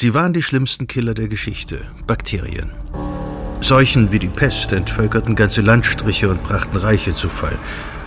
[0.00, 2.70] Sie waren die schlimmsten Killer der Geschichte, Bakterien.
[3.60, 7.58] Seuchen wie die Pest entvölkerten ganze Landstriche und brachten Reiche zu Fall.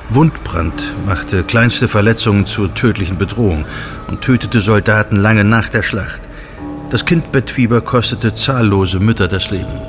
[0.08, 3.66] Wundbrand machte kleinste Verletzungen zur tödlichen Bedrohung
[4.08, 6.22] und tötete Soldaten lange nach der Schlacht.
[6.90, 9.82] Das Kindbettfieber kostete zahllose Mütter das Leben.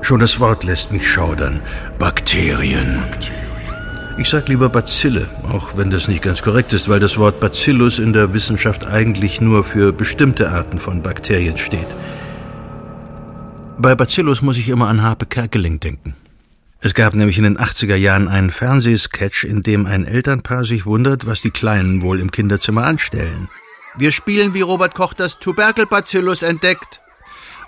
[0.00, 1.62] Schon das Wort lässt mich schaudern.
[2.00, 3.04] Bakterien.
[4.18, 7.98] Ich sag lieber Bazille, auch wenn das nicht ganz korrekt ist, weil das Wort Bacillus
[7.98, 11.86] in der Wissenschaft eigentlich nur für bestimmte Arten von Bakterien steht.
[13.78, 16.14] Bei Bacillus muss ich immer an Harpe Kerkeling denken.
[16.80, 21.26] Es gab nämlich in den 80er Jahren einen Fernsehsketch, in dem ein Elternpaar sich wundert,
[21.26, 23.48] was die Kleinen wohl im Kinderzimmer anstellen.
[23.96, 27.01] Wir spielen, wie Robert Koch das Tuberkelbacillus entdeckt.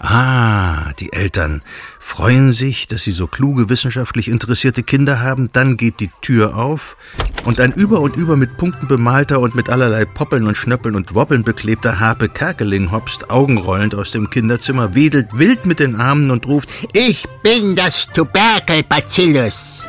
[0.06, 1.62] Ah, die Eltern
[1.98, 6.98] freuen sich, dass sie so kluge, wissenschaftlich interessierte Kinder haben, dann geht die Tür auf
[7.44, 11.14] und ein über und über mit Punkten bemalter und mit allerlei Poppeln und Schnöppeln und
[11.14, 16.46] Wobbeln beklebter Harpe Kerkeling hopst augenrollend aus dem Kinderzimmer, wedelt wild mit den Armen und
[16.46, 19.84] ruft, ich bin das Tuberkelbacillus.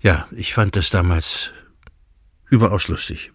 [0.00, 1.50] Ja, ich fand das damals
[2.50, 3.32] überaus lustig.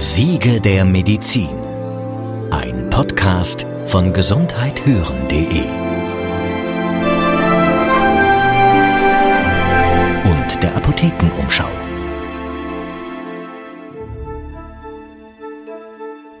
[0.00, 1.48] Siege der Medizin.
[2.52, 5.62] Ein Podcast von gesundheithören.de
[10.22, 11.68] und der Apothekenumschau.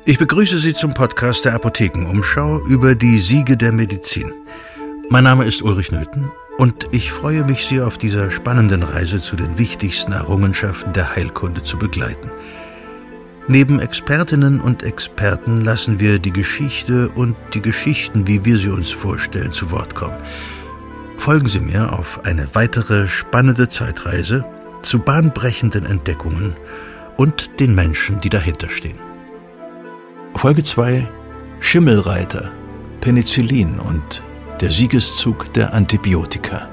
[0.04, 4.32] Ich begrüße Sie zum Podcast der Apothekenumschau über die Siege der Medizin.
[5.08, 9.34] Mein Name ist Ulrich Nöthen und ich freue mich, Sie auf dieser spannenden Reise zu
[9.34, 12.30] den wichtigsten Errungenschaften der Heilkunde zu begleiten.
[13.50, 18.90] Neben Expertinnen und Experten lassen wir die Geschichte und die Geschichten, wie wir sie uns
[18.90, 20.18] vorstellen, zu Wort kommen.
[21.16, 24.44] Folgen Sie mir auf eine weitere spannende Zeitreise
[24.82, 26.56] zu bahnbrechenden Entdeckungen
[27.16, 28.98] und den Menschen, die dahinter stehen.
[30.34, 31.08] Folge 2
[31.60, 32.52] Schimmelreiter,
[33.00, 34.22] Penicillin und
[34.60, 36.68] der Siegeszug der Antibiotika.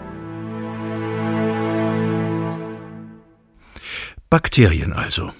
[4.29, 5.31] Bakterien also.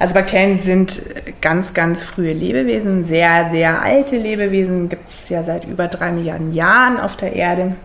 [0.00, 1.02] Also Bakterien sind
[1.42, 6.54] ganz, ganz frühe Lebewesen, sehr, sehr alte Lebewesen, gibt es ja seit über drei Milliarden
[6.54, 7.76] Jahren auf der Erde.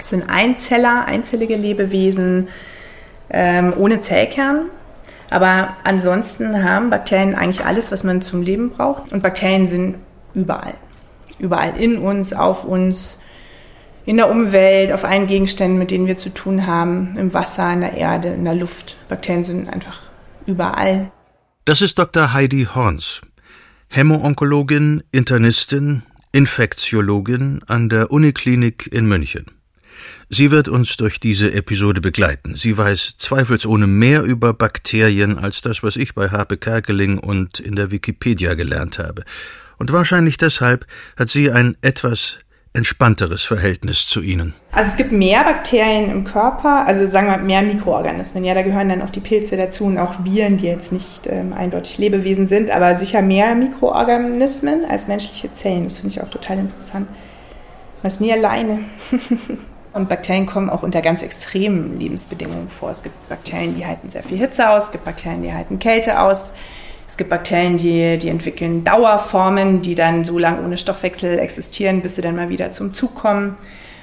[0.00, 2.48] Es sind Einzeller, einzellige Lebewesen
[3.28, 4.70] ähm, ohne Zellkern.
[5.28, 9.12] Aber ansonsten haben Bakterien eigentlich alles, was man zum Leben braucht.
[9.12, 9.96] Und Bakterien sind
[10.32, 10.74] überall.
[11.38, 13.20] Überall in uns, auf uns,
[14.06, 17.82] in der Umwelt, auf allen Gegenständen, mit denen wir zu tun haben, im Wasser, in
[17.82, 18.96] der Erde, in der Luft.
[19.10, 20.04] Bakterien sind einfach
[20.46, 21.10] überall.
[21.66, 22.34] Das ist Dr.
[22.34, 23.22] Heidi Horns,
[23.88, 29.46] Hämo-Onkologin, Internistin, Infektiologin an der Uniklinik in München.
[30.28, 32.54] Sie wird uns durch diese Episode begleiten.
[32.56, 37.76] Sie weiß zweifelsohne mehr über Bakterien als das, was ich bei Harpe Kerkeling und in
[37.76, 39.24] der Wikipedia gelernt habe.
[39.78, 40.86] Und wahrscheinlich deshalb
[41.16, 42.40] hat sie ein etwas
[42.74, 44.52] entspannteres Verhältnis zu ihnen?
[44.72, 48.44] Also es gibt mehr Bakterien im Körper, also sagen wir mehr Mikroorganismen.
[48.44, 51.52] Ja, da gehören dann auch die Pilze dazu und auch Viren, die jetzt nicht ähm,
[51.52, 55.84] eindeutig Lebewesen sind, aber sicher mehr Mikroorganismen als menschliche Zellen.
[55.84, 57.08] Das finde ich auch total interessant.
[58.02, 58.80] Man ist nie alleine.
[59.92, 62.90] und Bakterien kommen auch unter ganz extremen Lebensbedingungen vor.
[62.90, 66.20] Es gibt Bakterien, die halten sehr viel Hitze aus, es gibt Bakterien, die halten Kälte
[66.20, 66.54] aus.
[67.06, 72.16] Es gibt Bakterien, die, die entwickeln Dauerformen, die dann so lange ohne Stoffwechsel existieren, bis
[72.16, 73.56] sie dann mal wieder zum Zug kommen.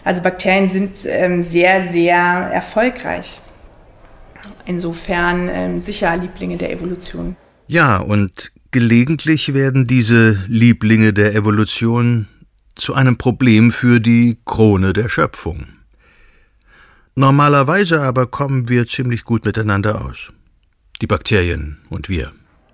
[0.04, 3.42] Also Bakterien sind ähm, sehr, sehr erfolgreich.
[4.66, 7.36] Insofern ähm, sicher Lieblinge der Evolution.
[7.68, 12.28] Ja, und gelegentlich werden diese Lieblinge der Evolution
[12.76, 15.68] zu einem Problem für die Krone der Schöpfung.
[17.16, 20.32] Normalerweise aber kommen wir ziemlich gut miteinander aus.
[21.02, 22.32] Die Bakterien und wir.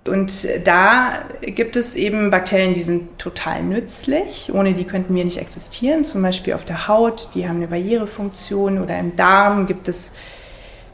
[0.07, 4.51] Und da gibt es eben Bakterien, die sind total nützlich.
[4.53, 6.03] Ohne die könnten wir nicht existieren.
[6.03, 8.81] Zum Beispiel auf der Haut, die haben eine Barrierefunktion.
[8.81, 10.13] Oder im Darm gibt es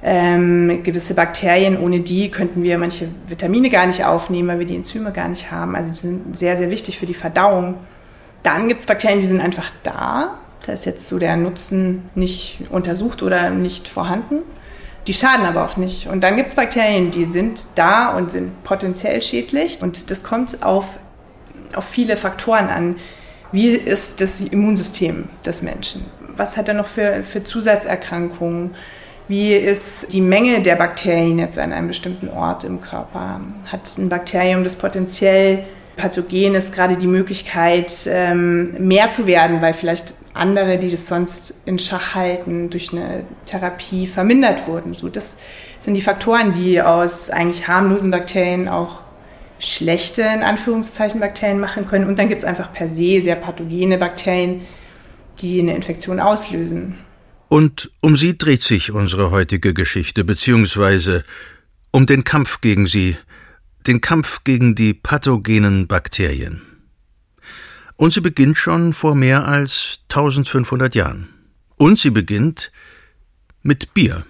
[0.03, 1.77] ähm, gewisse Bakterien.
[1.77, 5.51] Ohne die könnten wir manche Vitamine gar nicht aufnehmen, weil wir die Enzyme gar nicht
[5.51, 5.75] haben.
[5.75, 7.75] Also die sind sehr, sehr wichtig für die Verdauung.
[8.43, 10.37] Dann gibt es Bakterien, die sind einfach da.
[10.65, 14.39] Da ist jetzt so der Nutzen nicht untersucht oder nicht vorhanden.
[15.07, 16.07] Die schaden aber auch nicht.
[16.07, 19.79] Und dann gibt es Bakterien, die sind da und sind potenziell schädlich.
[19.81, 20.97] Und das kommt auf,
[21.75, 22.95] auf viele Faktoren an.
[23.51, 26.05] Wie ist das Immunsystem des Menschen?
[26.35, 28.71] Was hat er noch für, für Zusatzerkrankungen?
[29.27, 33.41] Wie ist die Menge der Bakterien jetzt an einem bestimmten Ort im Körper?
[33.71, 35.65] Hat ein Bakterium, das potenziell
[35.95, 41.53] pathogen ist, gerade die Möglichkeit, ähm, mehr zu werden, weil vielleicht andere, die das sonst
[41.65, 44.93] in Schach halten, durch eine Therapie vermindert wurden.
[44.93, 45.37] So, das
[45.79, 49.01] sind die Faktoren, die aus eigentlich harmlosen Bakterien auch
[49.59, 52.07] schlechte, in Anführungszeichen, Bakterien machen können.
[52.07, 54.61] Und dann gibt es einfach per se sehr pathogene Bakterien,
[55.41, 56.95] die eine Infektion auslösen.
[57.47, 61.23] Und um sie dreht sich unsere heutige Geschichte, beziehungsweise
[61.91, 63.15] um den Kampf gegen sie,
[63.85, 66.63] den Kampf gegen die pathogenen Bakterien.
[67.95, 71.29] Und sie beginnt schon vor mehr als 1500 Jahren.
[71.77, 72.71] Und sie beginnt
[73.61, 74.25] mit Bier.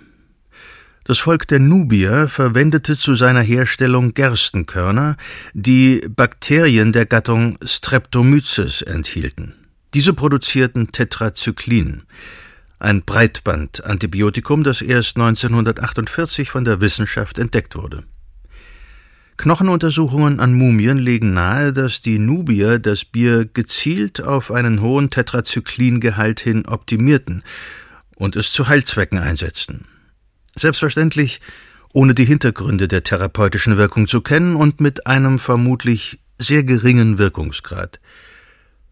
[1.05, 5.17] Das Volk der Nubier verwendete zu seiner Herstellung Gerstenkörner,
[5.53, 9.53] die Bakterien der Gattung Streptomyces enthielten.
[9.93, 12.03] Diese produzierten Tetrazyklin,
[12.79, 18.03] ein Breitbandantibiotikum, das erst 1948 von der Wissenschaft entdeckt wurde.
[19.37, 26.39] Knochenuntersuchungen an Mumien legen nahe, dass die Nubier das Bier gezielt auf einen hohen Tetrazyklingehalt
[26.39, 27.43] hin optimierten
[28.15, 29.85] und es zu Heilzwecken einsetzten.
[30.55, 31.41] Selbstverständlich
[31.93, 37.99] ohne die Hintergründe der therapeutischen Wirkung zu kennen und mit einem vermutlich sehr geringen Wirkungsgrad.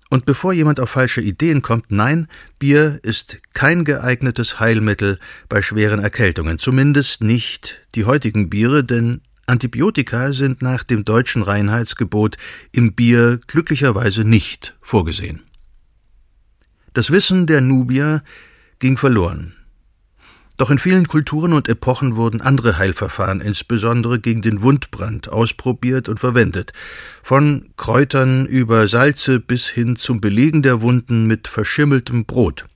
[0.09, 2.27] Und bevor jemand auf falsche Ideen kommt, nein,
[2.59, 10.31] Bier ist kein geeignetes Heilmittel bei schweren Erkältungen, zumindest nicht die heutigen Biere, denn Antibiotika
[10.31, 12.37] sind nach dem deutschen Reinheitsgebot
[12.71, 15.43] im Bier glücklicherweise nicht vorgesehen.
[16.93, 18.23] Das Wissen der Nubier
[18.79, 19.53] ging verloren.
[20.55, 26.19] Doch in vielen Kulturen und Epochen wurden andere Heilverfahren, insbesondere gegen den Wundbrand, ausprobiert und
[26.19, 26.71] verwendet.
[27.21, 32.67] Von Kräutern über Salze bis hin zum Belegen der Wunden mit verschimmeltem Brot.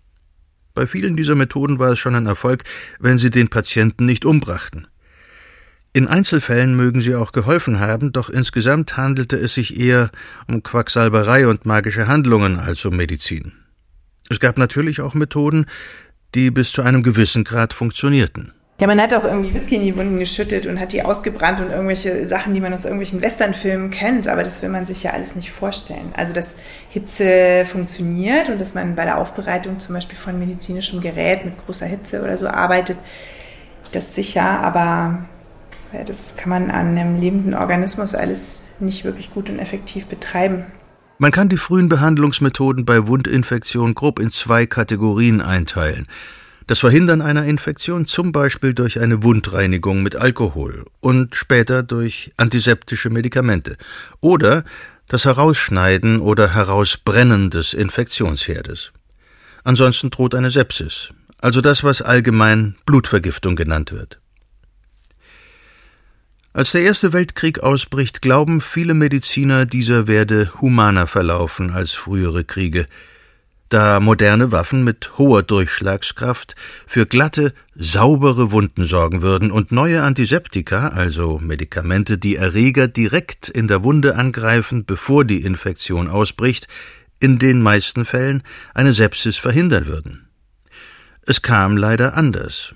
[0.73, 2.63] Bei vielen dieser Methoden war es schon ein Erfolg,
[2.99, 4.87] wenn sie den Patienten nicht umbrachten.
[5.95, 10.09] In Einzelfällen mögen sie auch geholfen haben, doch insgesamt handelte es sich eher
[10.45, 13.53] um Quacksalberei und magische Handlungen als um Medizin.
[14.29, 15.67] Es gab natürlich auch Methoden,
[16.33, 18.51] die bis zu einem gewissen Grad funktionierten.
[18.81, 21.69] Ja, man hat auch irgendwie Whisky in die Wunden geschüttet und hat die ausgebrannt und
[21.69, 25.37] irgendwelche Sachen, die man aus irgendwelchen Westernfilmen kennt, aber das will man sich ja alles
[25.37, 26.11] nicht vorstellen.
[26.17, 26.57] Also, dass
[26.89, 31.85] Hitze funktioniert und dass man bei der Aufbereitung zum Beispiel von medizinischem Gerät mit großer
[31.85, 32.97] Hitze oder so arbeitet,
[33.93, 35.29] das sicher, aber
[36.03, 40.65] das kann man an einem lebenden Organismus alles nicht wirklich gut und effektiv betreiben.
[41.17, 46.07] Man kann die frühen Behandlungsmethoden bei Wundinfektionen grob in zwei Kategorien einteilen.
[46.67, 53.09] Das Verhindern einer Infektion zum Beispiel durch eine Wundreinigung mit Alkohol und später durch antiseptische
[53.11, 53.77] Medikamente
[54.19, 54.65] oder
[55.07, 58.91] das Herausschneiden oder Herausbrennen des Infektionsherdes.
[59.63, 61.09] Ansonsten droht eine Sepsis,
[61.39, 64.19] also das, was allgemein Blutvergiftung genannt wird.
[66.55, 72.85] Als der Erste Weltkrieg ausbricht, glauben viele Mediziner, dieser werde humaner verlaufen als frühere Kriege,
[73.67, 76.55] da moderne Waffen mit hoher Durchschlagskraft
[76.87, 83.67] für glatte, saubere Wunden sorgen würden und neue Antiseptika, also Medikamente, die Erreger direkt in
[83.67, 86.69] der Wunde angreifen, bevor die Infektion ausbricht,
[87.19, 88.43] in den meisten Fällen
[88.73, 90.29] eine Sepsis verhindern würden.
[91.25, 92.73] Es kam leider anders.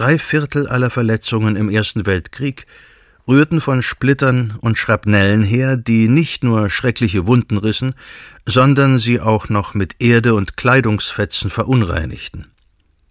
[0.00, 2.64] Drei Viertel aller Verletzungen im Ersten Weltkrieg
[3.28, 7.92] rührten von Splittern und Schrapnellen her, die nicht nur schreckliche Wunden rissen,
[8.46, 12.46] sondern sie auch noch mit Erde und Kleidungsfetzen verunreinigten.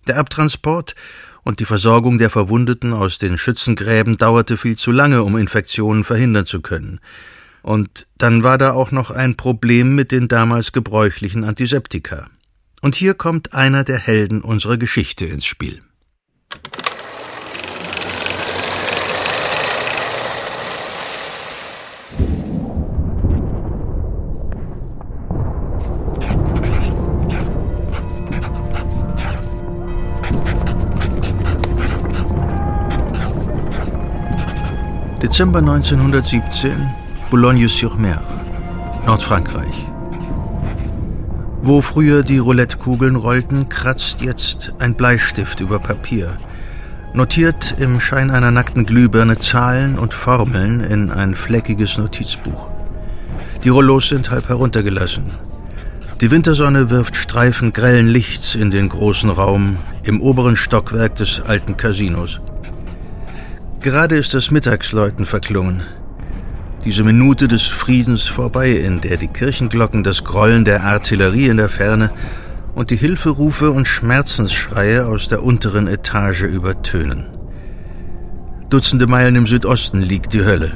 [0.07, 0.95] Der Abtransport
[1.43, 6.47] und die Versorgung der Verwundeten aus den Schützengräben dauerte viel zu lange, um Infektionen verhindern
[6.47, 7.01] zu können.
[7.61, 12.25] Und dann war da auch noch ein Problem mit den damals gebräuchlichen Antiseptika.
[12.81, 15.83] Und hier kommt einer der Helden unserer Geschichte ins Spiel.
[35.21, 36.71] Dezember 1917,
[37.29, 38.23] Boulogne-sur-Mer,
[39.05, 39.85] Nordfrankreich.
[41.61, 46.37] Wo früher die Roulettekugeln rollten, kratzt jetzt ein Bleistift über Papier,
[47.13, 52.69] notiert im Schein einer nackten Glühbirne Zahlen und Formeln in ein fleckiges Notizbuch.
[53.65, 55.25] Die Rollos sind halb heruntergelassen.
[56.21, 61.75] Die Wintersonne wirft Streifen grellen Lichts in den großen Raum im oberen Stockwerk des alten
[61.75, 62.39] Casinos.
[63.81, 65.83] Gerade ist das Mittagsläuten verklungen.
[66.83, 71.69] Diese Minute des Friedens vorbei, in der die Kirchenglocken das Grollen der Artillerie in der
[71.69, 72.11] Ferne
[72.75, 77.27] und die Hilferufe und Schmerzensschreie aus der unteren Etage übertönen.
[78.69, 80.73] Dutzende Meilen im Südosten liegt die Hölle.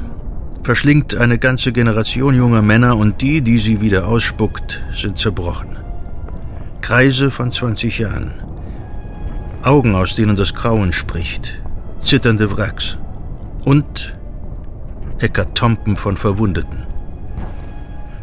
[0.62, 5.76] Verschlingt eine ganze Generation junger Männer und die, die sie wieder ausspuckt, sind zerbrochen.
[6.80, 8.32] Kreise von 20 Jahren.
[9.62, 11.60] Augen, aus denen das Grauen spricht,
[12.04, 12.96] zitternde Wracks
[13.64, 14.14] und
[15.18, 16.84] Hekatomben von Verwundeten.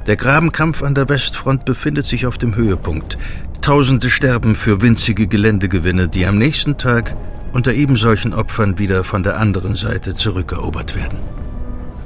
[0.08, 3.18] Der Grabenkampf an der Westfront befindet sich auf dem Höhepunkt.
[3.62, 7.16] Tausende sterben für winzige Geländegewinne, die am nächsten Tag
[7.54, 11.20] unter ebensolchen Opfern wieder von der anderen Seite zurückerobert werden.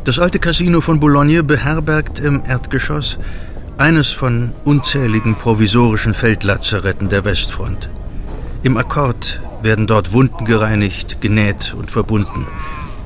[0.04, 3.18] Das alte Casino von Boulogne beherbergt im Erdgeschoss
[3.78, 7.90] eines von unzähligen provisorischen Feldlazaretten der Westfront.
[8.64, 12.48] Im Akkord werden dort Wunden gereinigt, genäht und verbunden,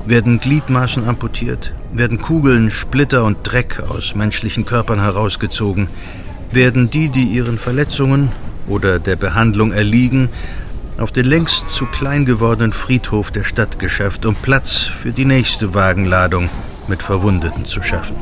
[0.06, 5.88] werden Gliedmaßen amputiert, werden Kugeln, Splitter und Dreck aus menschlichen Körpern herausgezogen,
[6.52, 8.32] werden die, die ihren Verletzungen
[8.66, 10.30] oder der Behandlung erliegen,
[10.98, 15.74] auf den längst zu klein gewordenen Friedhof der Stadt geschafft, um Platz für die nächste
[15.74, 16.50] Wagenladung
[16.88, 18.16] mit Verwundeten zu schaffen.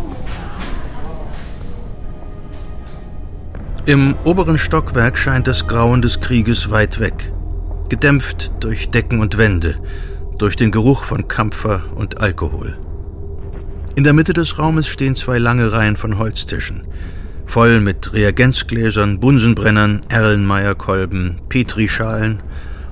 [3.86, 7.32] Im oberen Stockwerk scheint das Grauen des Krieges weit weg,
[7.88, 9.76] gedämpft durch Decken und Wände,
[10.38, 12.78] durch den Geruch von Kampfer und Alkohol.
[13.94, 16.86] In der Mitte des Raumes stehen zwei lange Reihen von Holztischen,
[17.46, 22.42] voll mit Reagenzgläsern, Bunsenbrennern, Erlenmeyerkolben, Petrischalen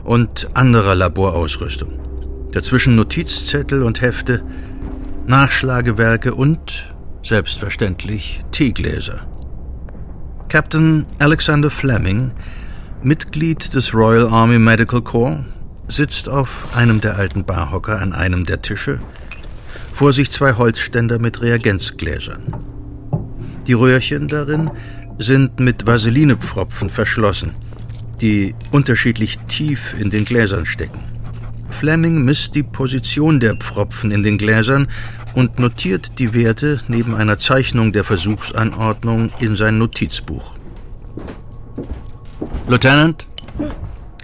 [0.03, 2.01] und anderer Laborausrüstung.
[2.53, 4.43] Dazwischen Notizzettel und Hefte,
[5.27, 9.27] Nachschlagewerke und, selbstverständlich, Teegläser.
[10.49, 12.33] Captain Alexander Fleming,
[13.03, 15.45] Mitglied des Royal Army Medical Corps,
[15.89, 19.01] sitzt auf einem der alten Barhocker an einem der Tische,
[19.93, 22.55] vor sich zwei Holzständer mit Reagenzgläsern.
[23.67, 24.71] Die Röhrchen darin
[25.19, 27.55] sind mit Vaselinepfropfen verschlossen,
[28.21, 31.01] die unterschiedlich tief in den Gläsern stecken.
[31.69, 34.89] Fleming misst die Position der Pfropfen in den Gläsern
[35.35, 40.57] und notiert die Werte neben einer Zeichnung der Versuchsanordnung in sein Notizbuch.
[42.69, 43.25] Lieutenant?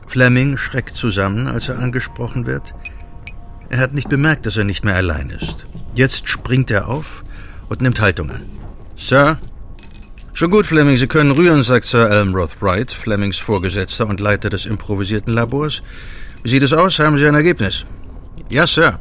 [0.09, 2.75] Fleming schreckt zusammen, als er angesprochen wird.
[3.69, 5.65] Er hat nicht bemerkt, dass er nicht mehr allein ist.
[5.95, 7.23] Jetzt springt er auf
[7.69, 8.43] und nimmt Haltung an.
[8.97, 9.37] Sir?
[10.33, 14.67] Schon gut, Fleming, Sie können rühren, sagt Sir Elmroth Wright, Flemings Vorgesetzter und Leiter des
[14.67, 15.81] improvisierten Labors.
[16.43, 16.99] Wie sieht es aus?
[16.99, 17.87] Haben Sie ein Ergebnis?
[18.51, 18.99] Ja, Sir.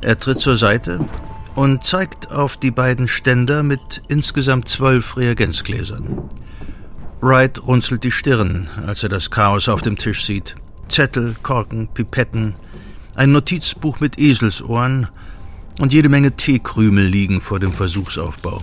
[0.00, 0.98] Er tritt zur Seite
[1.54, 6.28] und zeigt auf die beiden Ständer mit insgesamt zwölf Reagenzgläsern.
[7.20, 10.56] Wright runzelt die Stirn, als er das Chaos auf dem Tisch sieht.
[10.88, 12.54] Zettel, Korken, Pipetten,
[13.14, 15.08] ein Notizbuch mit Eselsohren
[15.80, 18.62] und jede Menge Teekrümel liegen vor dem Versuchsaufbau.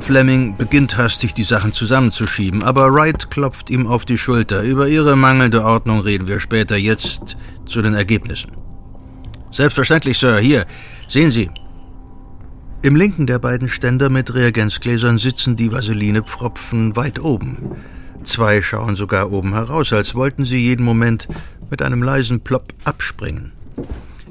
[0.00, 4.62] Fleming beginnt hastig, die Sachen zusammenzuschieben, aber Wright klopft ihm auf die Schulter.
[4.62, 6.76] Über ihre mangelnde Ordnung reden wir später.
[6.76, 7.36] Jetzt
[7.66, 8.52] zu den Ergebnissen.
[9.50, 10.38] Selbstverständlich, Sir.
[10.38, 10.66] Hier,
[11.08, 11.48] sehen Sie.
[12.84, 17.56] Im linken der beiden Ständer mit Reagenzgläsern sitzen die Vaselinepfropfen weit oben.
[18.24, 21.26] Zwei schauen sogar oben heraus, als wollten sie jeden Moment
[21.70, 23.52] mit einem leisen Plopp abspringen.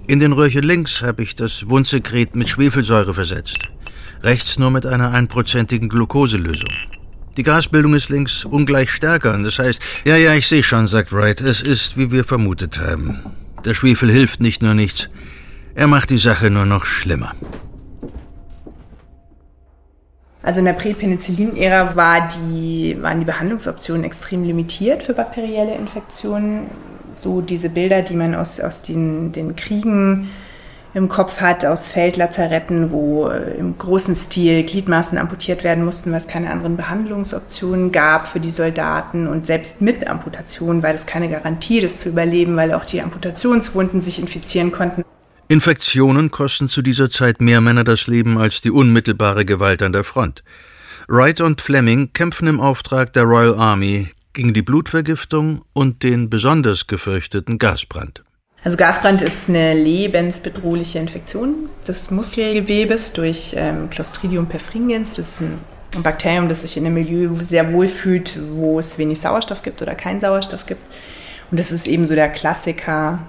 [0.05, 3.57] In den Röhrchen links habe ich das Wundsekret mit Schwefelsäure versetzt.
[4.22, 6.69] Rechts nur mit einer einprozentigen Glukoselösung.
[7.38, 9.36] Die Gasbildung ist links ungleich stärker.
[9.41, 13.17] Das heißt, ja, ja, ich sehe schon, sagt Wright, es ist, wie wir vermutet haben.
[13.65, 15.10] Der Schwefel hilft nicht nur nichts,
[15.74, 17.33] er macht die Sache nur noch schlimmer.
[20.43, 26.69] Also in der Präpenicillin-Ära war die, waren die Behandlungsoptionen extrem limitiert für bakterielle Infektionen.
[27.15, 30.29] So diese Bilder, die man aus, aus den, den Kriegen
[30.93, 36.17] im Kopf hat, aus Feldlazaretten, wo äh, im großen Stil Gliedmaßen amputiert werden mussten, weil
[36.17, 41.29] es keine anderen Behandlungsoptionen gab für die Soldaten und selbst mit Amputation war das keine
[41.29, 45.03] Garantie, das zu überleben, weil auch die Amputationswunden sich infizieren konnten.
[45.53, 50.03] Infektionen kosten zu dieser Zeit mehr Männer das Leben als die unmittelbare Gewalt an der
[50.03, 50.43] Front.
[51.07, 56.88] Wright und Fleming kämpfen im Auftrag der Royal Army gegen die Blutvergiftung und den besonders
[56.88, 58.24] gefürchteten Gasbrand.
[58.63, 65.17] Also Gasbrand ist eine lebensbedrohliche Infektion des Muskelgewebes durch ähm, Clostridium perfringens.
[65.17, 65.60] Das ist ein
[66.01, 69.93] Bakterium, das sich in einem Milieu sehr wohl fühlt, wo es wenig Sauerstoff gibt oder
[69.93, 70.81] keinen Sauerstoff gibt.
[71.51, 73.19] Und das ist eben so der Klassiker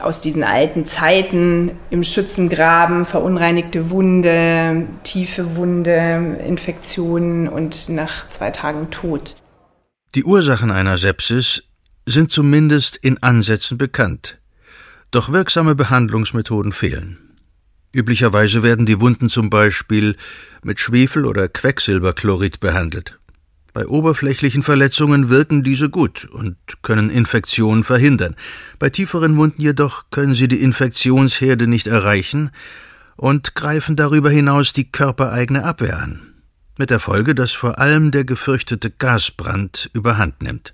[0.00, 8.90] aus diesen alten Zeiten im Schützengraben, verunreinigte Wunde, tiefe Wunde, Infektionen und nach zwei Tagen
[8.90, 9.36] Tod.
[10.14, 11.64] Die Ursachen einer Sepsis
[12.06, 14.38] sind zumindest in Ansätzen bekannt.
[15.10, 17.18] Doch wirksame Behandlungsmethoden fehlen.
[17.94, 20.16] Üblicherweise werden die Wunden zum Beispiel
[20.62, 23.18] mit Schwefel oder Quecksilberchlorid behandelt.
[23.76, 28.34] Bei oberflächlichen Verletzungen wirken diese gut und können Infektionen verhindern.
[28.78, 32.52] Bei tieferen Wunden jedoch können sie die Infektionsherde nicht erreichen
[33.16, 36.22] und greifen darüber hinaus die körpereigene Abwehr an.
[36.78, 40.72] mit der Folge, dass vor allem der gefürchtete Gasbrand überhand nimmt.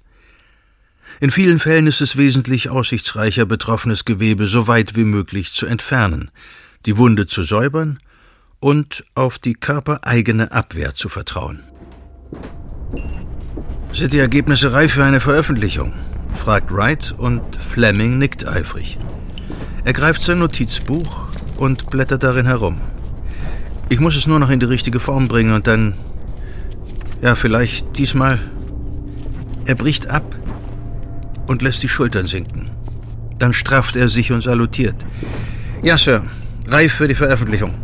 [1.19, 6.31] In vielen Fällen ist es wesentlich aussichtsreicher, betroffenes Gewebe so weit wie möglich zu entfernen,
[6.87, 7.99] die Wunde zu säubern
[8.61, 11.65] und auf die körpereigene Abwehr zu vertrauen.
[13.93, 15.93] Sind die Ergebnisse reif für eine Veröffentlichung?
[16.35, 18.99] fragt Wright und Fleming nickt eifrig.
[19.85, 22.81] Er greift sein Notizbuch und blättert darin herum.
[23.89, 25.95] Ich muss es nur noch in die richtige Form bringen und dann.
[27.21, 28.41] Ja, vielleicht diesmal.
[29.67, 30.25] Er bricht ab
[31.47, 32.71] und lässt die Schultern sinken.
[33.39, 34.97] Dann strafft er sich und salutiert.
[35.83, 36.23] Ja, Sir,
[36.67, 37.75] reif für die Veröffentlichung.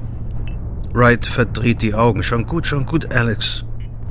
[0.93, 2.23] Wright verdreht die Augen.
[2.23, 3.65] Schon gut, schon gut, Alex.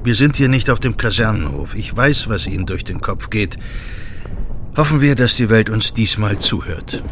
[0.04, 1.76] Wir sind hier nicht auf dem Kasernenhof.
[1.76, 3.58] Ich weiß, was Ihnen durch den Kopf geht.
[4.76, 7.04] Hoffen wir, dass die Welt uns diesmal zuhört.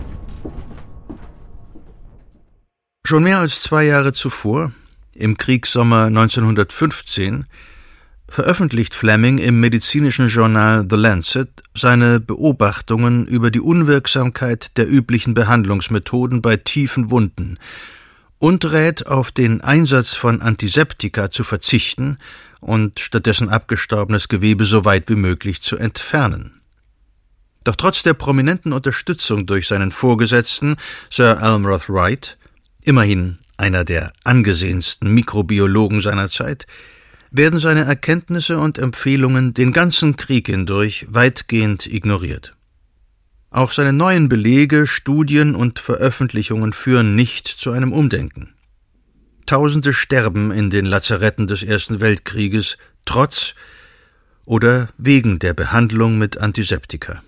[3.06, 4.72] Schon mehr als zwei Jahre zuvor,
[5.13, 7.46] im Kriegssommer 1915,
[8.27, 16.42] veröffentlicht Fleming im medizinischen Journal The Lancet seine Beobachtungen über die Unwirksamkeit der üblichen Behandlungsmethoden
[16.42, 17.60] bei tiefen Wunden
[18.39, 22.18] und rät auf den Einsatz von Antiseptika zu verzichten
[22.65, 26.62] und stattdessen abgestorbenes Gewebe so weit wie möglich zu entfernen.
[27.63, 30.75] Doch trotz der prominenten Unterstützung durch seinen Vorgesetzten,
[31.12, 32.38] Sir Almroth Wright,
[32.81, 36.65] immerhin einer der angesehensten Mikrobiologen seiner Zeit,
[37.29, 42.55] werden seine Erkenntnisse und Empfehlungen den ganzen Krieg hindurch weitgehend ignoriert.
[43.51, 48.54] Auch seine neuen Belege, Studien und Veröffentlichungen führen nicht zu einem Umdenken.
[49.45, 53.53] Tausende sterben in den Lazaretten des Ersten Weltkrieges trotz
[54.45, 57.21] oder wegen der Behandlung mit Antiseptika.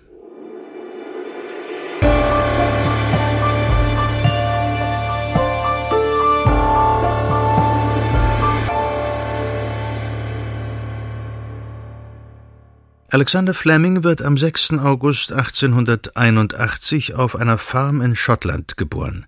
[13.10, 14.72] Alexander Fleming wird am 6.
[14.80, 19.24] August 1881 auf einer Farm in Schottland geboren.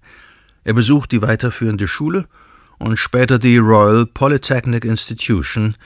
[0.64, 2.26] Er besucht die weiterführende Schule
[2.80, 5.76] und später die Royal Polytechnic Institution,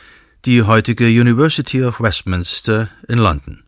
[0.47, 3.65] die heutige University of Westminster in London.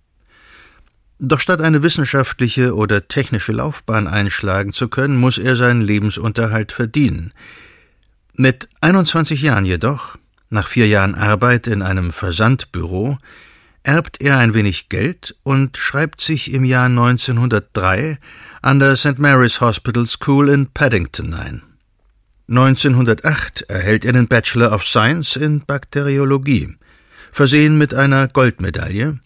[1.19, 7.33] Doch statt eine wissenschaftliche oder technische Laufbahn einschlagen zu können, muss er seinen Lebensunterhalt verdienen.
[8.35, 10.19] Mit 21 Jahren jedoch,
[10.51, 13.19] nach vier Jahren Arbeit in einem Versandbüro,
[13.83, 18.19] erbt er ein wenig Geld und schreibt sich im Jahr 1903
[18.61, 19.19] an der St.
[19.19, 21.63] Mary's Hospital School in Paddington ein.
[22.49, 26.77] 1908 erhält er den Bachelor of Science in Bakteriologie,
[27.33, 29.19] versehen mit einer Goldmedaille,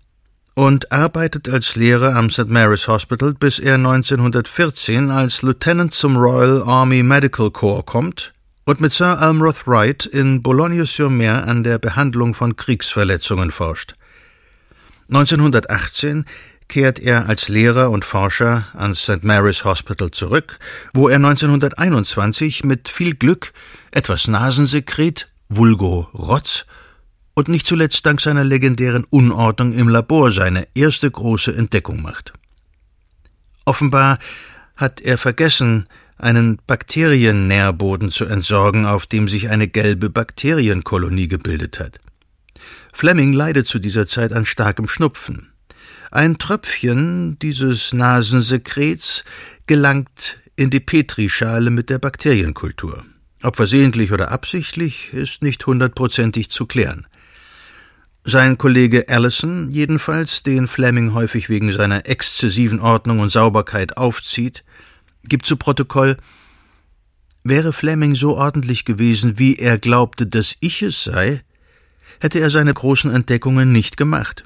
[0.55, 2.49] und arbeitet als Lehrer am St.
[2.49, 8.33] Mary's Hospital, bis er 1914 als Lieutenant zum Royal Army Medical Corps kommt
[8.65, 13.97] und mit Sir Almroth Wright in Boulogne-sur-Mer an der Behandlung von Kriegsverletzungen forscht.
[15.09, 16.25] 1918
[16.71, 19.25] kehrt er als Lehrer und Forscher ans St.
[19.25, 20.59] Mary's Hospital zurück,
[20.95, 23.53] wo er 1921 mit viel Glück
[23.91, 26.65] etwas Nasensekret, vulgo Rotz,
[27.35, 32.33] und nicht zuletzt dank seiner legendären Unordnung im Labor seine erste große Entdeckung macht.
[33.65, 34.19] Offenbar
[34.77, 41.99] hat er vergessen, einen Bakteriennährboden zu entsorgen, auf dem sich eine gelbe Bakterienkolonie gebildet hat.
[42.93, 45.50] Fleming leidet zu dieser Zeit an starkem Schnupfen.
[46.13, 49.23] Ein Tröpfchen dieses Nasensekrets
[49.67, 53.05] gelangt in die Petrischale mit der Bakterienkultur.
[53.45, 57.07] Ob versehentlich oder absichtlich, ist nicht hundertprozentig zu klären.
[58.25, 64.65] Sein Kollege Allison, jedenfalls, den Fleming häufig wegen seiner exzessiven Ordnung und Sauberkeit aufzieht,
[65.23, 66.17] gibt zu Protokoll,
[67.45, 71.43] wäre Fleming so ordentlich gewesen, wie er glaubte, dass ich es sei,
[72.21, 74.43] hätte er seine großen Entdeckungen nicht gemacht.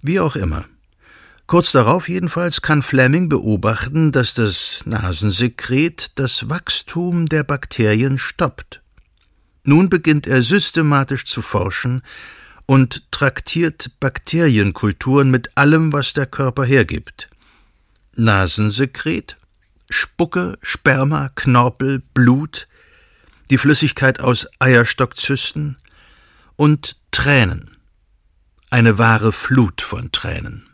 [0.00, 0.66] Wie auch immer.
[1.46, 8.82] Kurz darauf jedenfalls kann Fleming beobachten, dass das Nasensekret das Wachstum der Bakterien stoppt.
[9.64, 12.02] Nun beginnt er systematisch zu forschen
[12.66, 17.30] und traktiert Bakterienkulturen mit allem, was der Körper hergibt.
[18.14, 19.38] Nasensekret,
[19.88, 22.68] Spucke, Sperma, Knorpel, Blut,
[23.50, 25.78] die Flüssigkeit aus Eierstockzysten
[26.56, 27.77] und Tränen.
[28.70, 30.68] Eine wahre Flut von Tränen.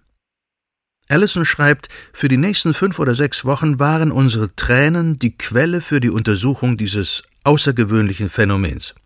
[1.08, 6.00] Allison schreibt, für die nächsten fünf oder sechs Wochen waren unsere Tränen die Quelle für
[6.00, 8.96] die Untersuchung dieses außergewöhnlichen Phänomens.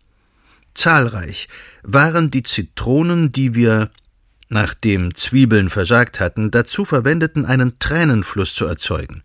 [0.73, 1.49] Zahlreich
[1.83, 3.91] waren die Zitronen, die wir,
[4.47, 9.21] nachdem Zwiebeln versagt hatten, dazu verwendeten, einen Tränenfluss zu erzeugen.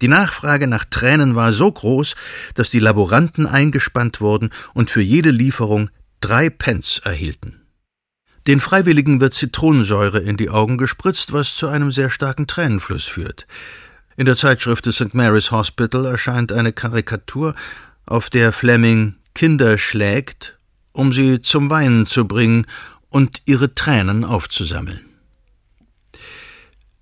[0.00, 2.16] Die Nachfrage nach Tränen war so groß,
[2.54, 5.90] dass die Laboranten eingespannt wurden und für jede Lieferung
[6.22, 7.63] drei Pence erhielten.
[8.46, 13.46] Den Freiwilligen wird Zitronensäure in die Augen gespritzt, was zu einem sehr starken Tränenfluss führt.
[14.16, 15.14] In der Zeitschrift des St.
[15.14, 17.54] Mary's Hospital erscheint eine Karikatur,
[18.06, 20.58] auf der Fleming Kinder schlägt,
[20.92, 22.66] um sie zum Weinen zu bringen
[23.08, 25.00] und ihre Tränen aufzusammeln.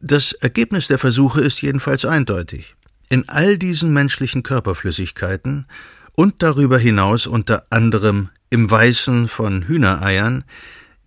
[0.00, 2.76] Das Ergebnis der Versuche ist jedenfalls eindeutig.
[3.08, 5.66] In all diesen menschlichen Körperflüssigkeiten
[6.14, 10.44] und darüber hinaus unter anderem im Weißen von Hühnereiern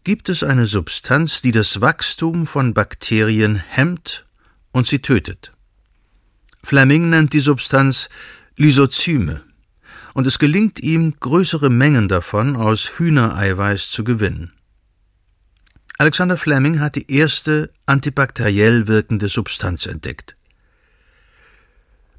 [0.06, 4.26] gibt es eine Substanz, die das Wachstum von Bakterien hemmt
[4.72, 5.52] und sie tötet.
[6.64, 8.10] Fleming nennt die Substanz
[8.56, 9.42] Lysozyme,
[10.14, 14.54] und es gelingt ihm, größere Mengen davon aus Hühnereiweiß zu gewinnen.
[15.98, 20.38] Alexander Fleming hat die erste antibakteriell wirkende Substanz entdeckt.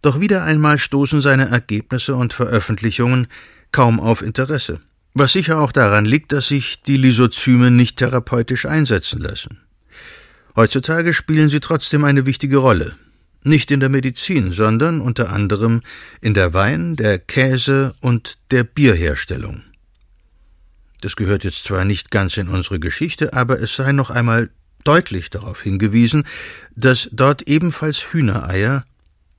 [0.02, 3.28] Doch wieder einmal stoßen seine Ergebnisse und Veröffentlichungen
[3.70, 4.80] kaum auf Interesse,
[5.18, 9.58] was sicher auch daran liegt, dass sich die Lysozyme nicht therapeutisch einsetzen lassen.
[10.54, 12.96] Heutzutage spielen sie trotzdem eine wichtige Rolle,
[13.42, 15.80] nicht in der Medizin, sondern unter anderem
[16.20, 19.62] in der Wein-, der Käse- und der Bierherstellung.
[21.00, 24.50] Das gehört jetzt zwar nicht ganz in unsere Geschichte, aber es sei noch einmal
[24.84, 26.24] deutlich darauf hingewiesen,
[26.74, 28.84] dass dort ebenfalls Hühnereier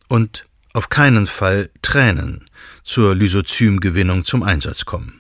[0.08, 2.46] und auf keinen Fall Tränen
[2.84, 5.17] zur Lysozymgewinnung zum Einsatz kommen.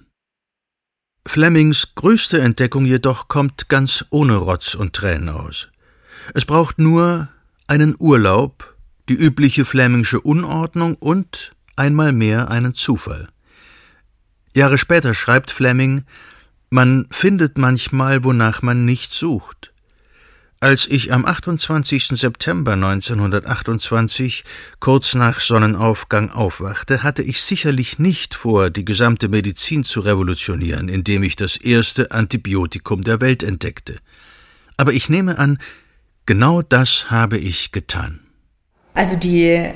[1.28, 5.68] Flemings größte Entdeckung jedoch kommt ganz ohne Rotz und Tränen aus.
[6.34, 7.28] Es braucht nur
[7.68, 8.76] einen Urlaub,
[9.10, 13.28] die übliche Flemingsche Unordnung und einmal mehr einen Zufall.
[14.54, 16.06] Jahre später schreibt Fleming,
[16.70, 19.74] man findet manchmal, wonach man nicht sucht.
[20.60, 22.20] Als ich am 28.
[22.20, 24.44] September 1928
[24.80, 31.22] kurz nach Sonnenaufgang aufwachte, hatte ich sicherlich nicht vor, die gesamte Medizin zu revolutionieren, indem
[31.22, 33.98] ich das erste Antibiotikum der Welt entdeckte.
[34.78, 35.60] Aber ich nehme an,
[36.26, 38.22] genau das habe ich getan.
[38.96, 39.72] Also die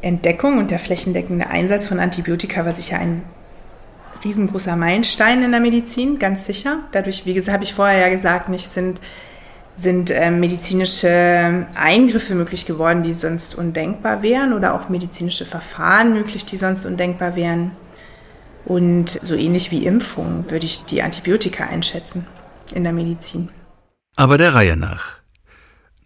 [0.00, 3.22] Entdeckung und der flächendeckende Einsatz von Antibiotika war sicher ein
[4.24, 6.78] riesengroßer Meilenstein in der Medizin, ganz sicher.
[6.92, 9.02] Dadurch, wie gesagt, habe ich vorher ja gesagt, nicht sind
[9.76, 16.44] sind äh, medizinische Eingriffe möglich geworden, die sonst undenkbar wären oder auch medizinische Verfahren möglich,
[16.44, 17.72] die sonst undenkbar wären.
[18.64, 22.26] Und so ähnlich wie Impfung würde ich die Antibiotika einschätzen
[22.74, 23.48] in der Medizin.
[24.16, 25.18] Aber der Reihe nach.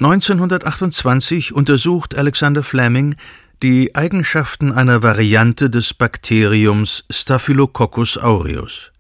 [0.00, 3.16] 1928 untersucht Alexander Fleming
[3.62, 8.92] die Eigenschaften einer Variante des Bakteriums Staphylococcus aureus.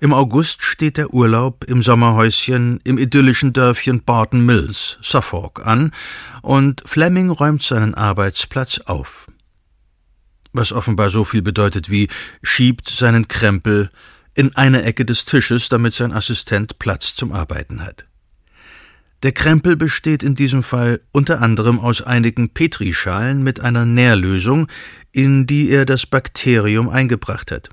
[0.00, 5.90] Im August steht der Urlaub im Sommerhäuschen im idyllischen Dörfchen Barton Mills, Suffolk, an,
[6.40, 9.26] und Fleming räumt seinen Arbeitsplatz auf.
[10.52, 12.08] Was offenbar so viel bedeutet wie
[12.42, 13.90] schiebt seinen Krempel
[14.34, 18.06] in eine Ecke des Tisches, damit sein Assistent Platz zum Arbeiten hat.
[19.24, 24.68] Der Krempel besteht in diesem Fall unter anderem aus einigen Petrischalen mit einer Nährlösung,
[25.10, 27.70] in die er das Bakterium eingebracht hat.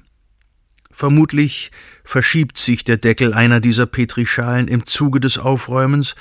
[0.95, 1.71] Vermutlich
[2.05, 6.15] verschiebt sich der Deckel einer dieser Petrischalen im Zuge des Aufräumens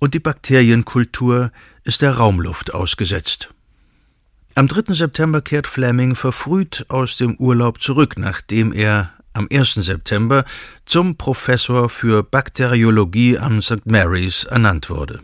[0.00, 1.52] und die Bakterienkultur
[1.84, 3.54] ist der Raumluft ausgesetzt.
[4.56, 4.92] Am 3.
[4.92, 9.74] September kehrt Fleming verfrüht aus dem Urlaub zurück, nachdem er am 1.
[9.74, 10.44] September
[10.84, 13.86] zum Professor für Bakteriologie am St.
[13.86, 15.20] Mary's ernannt wurde.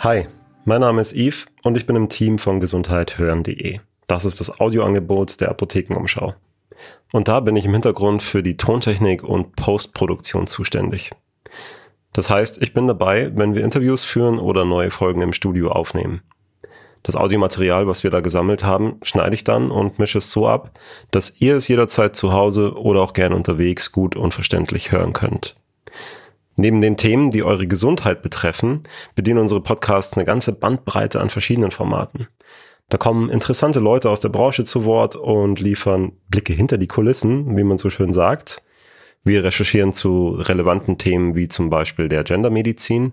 [0.00, 0.26] Hi,
[0.64, 3.80] mein Name ist Yves und ich bin im Team von gesundheithören.de.
[4.06, 6.34] Das ist das Audioangebot der Apothekenumschau.
[7.12, 11.10] Und da bin ich im Hintergrund für die Tontechnik und Postproduktion zuständig.
[12.12, 16.22] Das heißt, ich bin dabei, wenn wir Interviews führen oder neue Folgen im Studio aufnehmen.
[17.02, 20.78] Das Audiomaterial, was wir da gesammelt haben, schneide ich dann und mische es so ab,
[21.10, 25.56] dass ihr es jederzeit zu Hause oder auch gern unterwegs gut und verständlich hören könnt.
[26.60, 28.82] Neben den Themen, die eure Gesundheit betreffen,
[29.14, 32.28] bedienen unsere Podcasts eine ganze Bandbreite an verschiedenen Formaten.
[32.90, 37.56] Da kommen interessante Leute aus der Branche zu Wort und liefern Blicke hinter die Kulissen,
[37.56, 38.62] wie man so schön sagt.
[39.24, 43.12] Wir recherchieren zu relevanten Themen wie zum Beispiel der Gendermedizin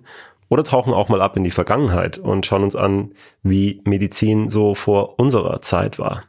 [0.49, 4.75] oder tauchen auch mal ab in die Vergangenheit und schauen uns an, wie Medizin so
[4.75, 6.25] vor unserer Zeit war.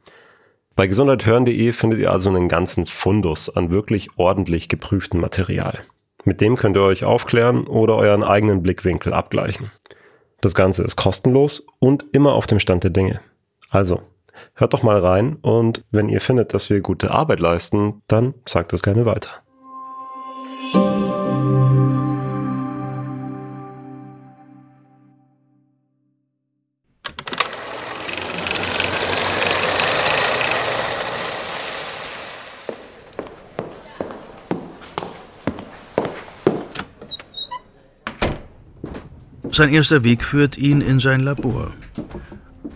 [0.76, 5.80] Bei gesundheithören.de findet ihr also einen ganzen Fundus an wirklich ordentlich geprüftem Material.
[6.28, 9.70] Mit dem könnt ihr euch aufklären oder euren eigenen Blickwinkel abgleichen.
[10.42, 13.20] Das Ganze ist kostenlos und immer auf dem Stand der Dinge.
[13.70, 14.02] Also,
[14.52, 18.74] hört doch mal rein und wenn ihr findet, dass wir gute Arbeit leisten, dann sagt
[18.74, 19.30] es gerne weiter.
[39.58, 41.72] Sein erster Weg führt ihn in sein Labor.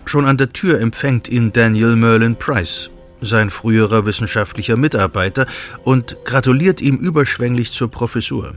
[0.05, 2.91] Schon an der Tür empfängt ihn Daniel Merlin Price,
[3.21, 5.47] sein früherer wissenschaftlicher Mitarbeiter,
[5.85, 8.55] und gratuliert ihm überschwänglich zur Professur.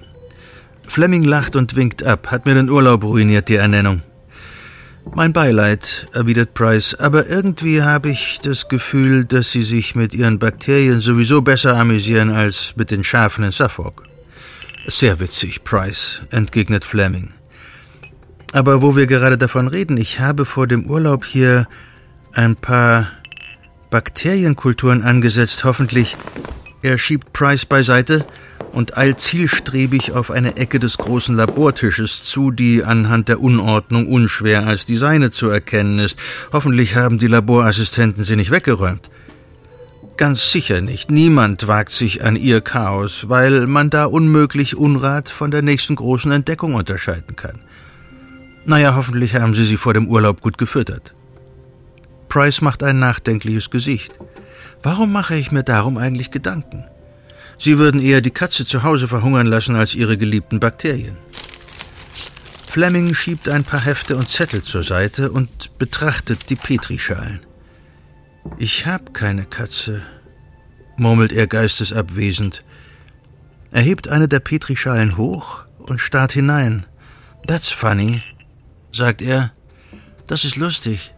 [0.88, 4.02] Fleming lacht und winkt ab, hat mir den Urlaub ruiniert, die Ernennung.
[5.14, 10.40] Mein Beileid, erwidert Price, aber irgendwie habe ich das Gefühl, dass Sie sich mit Ihren
[10.40, 14.02] Bakterien sowieso besser amüsieren als mit den Schafen in Suffolk.
[14.88, 17.35] Sehr witzig, Price, entgegnet Fleming.
[18.56, 21.68] Aber wo wir gerade davon reden, ich habe vor dem Urlaub hier
[22.32, 23.12] ein paar
[23.90, 26.16] Bakterienkulturen angesetzt, hoffentlich.
[26.82, 28.26] Er schiebt Price beiseite
[28.72, 34.66] und eilt zielstrebig auf eine Ecke des großen Labortisches zu, die anhand der Unordnung unschwer
[34.66, 36.18] als die seine zu erkennen ist.
[36.54, 39.10] Hoffentlich haben die Laborassistenten sie nicht weggeräumt.
[40.16, 41.12] Ganz sicher nicht.
[41.12, 46.32] Niemand wagt sich an ihr Chaos, weil man da unmöglich Unrat von der nächsten großen
[46.32, 47.65] Entdeckung unterscheiden kann.
[48.66, 51.14] Naja, hoffentlich haben sie sie vor dem Urlaub gut gefüttert.
[52.30, 54.14] Price macht ein nachdenkliches Gesicht.
[54.82, 56.84] Warum mache ich mir darum eigentlich Gedanken?
[57.60, 61.18] Sie würden eher die Katze zu Hause verhungern lassen als ihre geliebten Bakterien.
[62.70, 67.40] Fleming schiebt ein paar Hefte und Zettel zur Seite und betrachtet die Petrischalen.
[68.58, 70.02] Ich hab keine Katze,
[70.98, 72.64] murmelt er geistesabwesend.
[73.72, 76.86] Er hebt eine der Petrischalen hoch und starrt hinein.
[77.48, 78.22] That's funny,
[78.96, 79.52] sagt er.
[80.28, 81.12] Das ist lustig.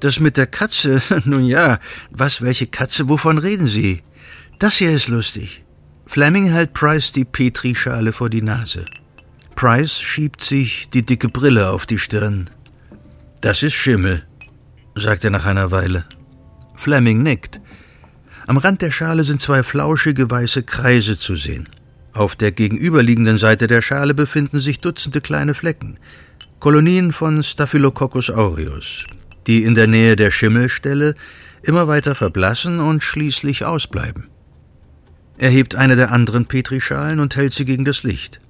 [0.00, 1.78] Das mit der Katze, nun ja,
[2.10, 4.02] was, welche Katze, wovon reden Sie?
[4.58, 5.64] Das hier ist lustig.
[6.06, 8.86] Fleming hält Price die Petrischale vor die Nase.
[9.54, 12.48] Price schiebt sich die dicke Brille auf die Stirn.
[13.40, 14.24] Das ist Schimmel,
[14.94, 16.04] sagt er nach einer Weile.
[16.76, 17.60] Fleming nickt.
[18.46, 21.68] Am Rand der Schale sind zwei flauschige weiße Kreise zu sehen.
[22.14, 25.98] Auf der gegenüberliegenden Seite der Schale befinden sich Dutzende kleine Flecken,
[26.60, 29.04] Kolonien von Staphylococcus aureus,
[29.46, 31.14] die in der Nähe der Schimmelstelle
[31.62, 34.26] immer weiter verblassen und schließlich ausbleiben.
[35.36, 38.40] Er hebt eine der anderen Petrischalen und hält sie gegen das Licht.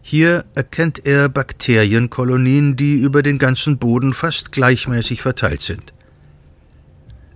[0.00, 5.92] Hier erkennt er Bakterienkolonien, die über den ganzen Boden fast gleichmäßig verteilt sind.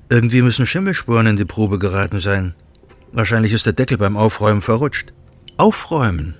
[0.09, 2.55] Irgendwie müssen Schimmelspuren in die Probe geraten sein.
[3.13, 5.13] Wahrscheinlich ist der Deckel beim Aufräumen verrutscht.
[5.59, 6.37] Aufräumen,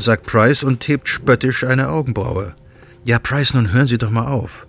[0.00, 2.56] sagt Price und hebt spöttisch eine Augenbraue.
[3.04, 4.66] Ja, Price, nun hören Sie doch mal auf.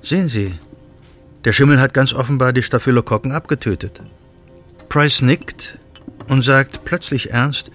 [0.00, 0.54] Sehen Sie,
[1.44, 4.00] der Schimmel hat ganz offenbar die Staphylokokken abgetötet.
[4.88, 5.76] Price nickt
[6.28, 7.72] und sagt plötzlich ernst,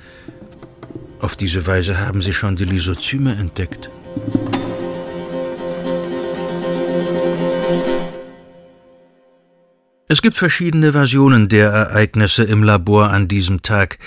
[1.19, 3.89] auf diese Weise haben Sie schon die Lysozyme entdeckt.
[10.07, 13.97] Es gibt verschiedene Versionen der Ereignisse im Labor an diesem Tag,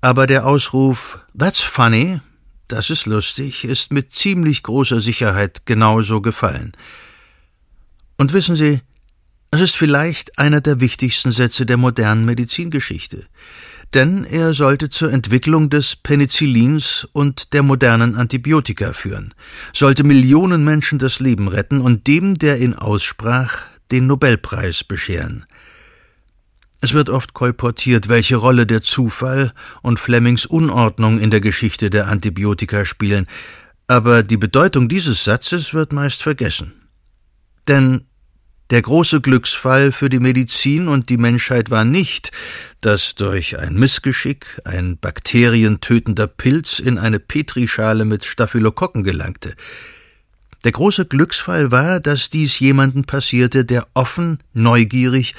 [0.00, 2.20] aber der Ausruf That's funny,
[2.68, 6.72] das ist lustig, ist mit ziemlich großer Sicherheit genauso gefallen.
[8.16, 8.80] Und wissen Sie,
[9.50, 13.26] es ist vielleicht einer der wichtigsten Sätze der modernen Medizingeschichte,
[13.92, 19.32] denn er sollte zur Entwicklung des Penicillins und der modernen Antibiotika führen,
[19.72, 25.46] sollte Millionen Menschen das Leben retten und dem, der ihn aussprach, den Nobelpreis bescheren.
[26.84, 32.08] Es wird oft kolportiert, welche Rolle der Zufall und Flemings Unordnung in der Geschichte der
[32.08, 33.26] Antibiotika spielen,
[33.86, 36.74] aber die Bedeutung dieses Satzes wird meist vergessen.
[37.68, 38.04] Denn
[38.68, 42.32] der große Glücksfall für die Medizin und die Menschheit war nicht,
[42.82, 49.54] dass durch ein Missgeschick ein bakterientötender Pilz in eine Petrischale mit Staphylokokken gelangte.
[50.64, 55.34] Der große Glücksfall war, dass dies jemanden passierte, der offen, neugierig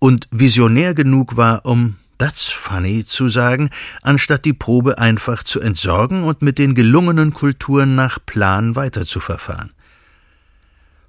[0.00, 3.70] und visionär genug war, um That's funny zu sagen,
[4.02, 9.72] anstatt die Probe einfach zu entsorgen und mit den gelungenen Kulturen nach Plan weiterzuverfahren.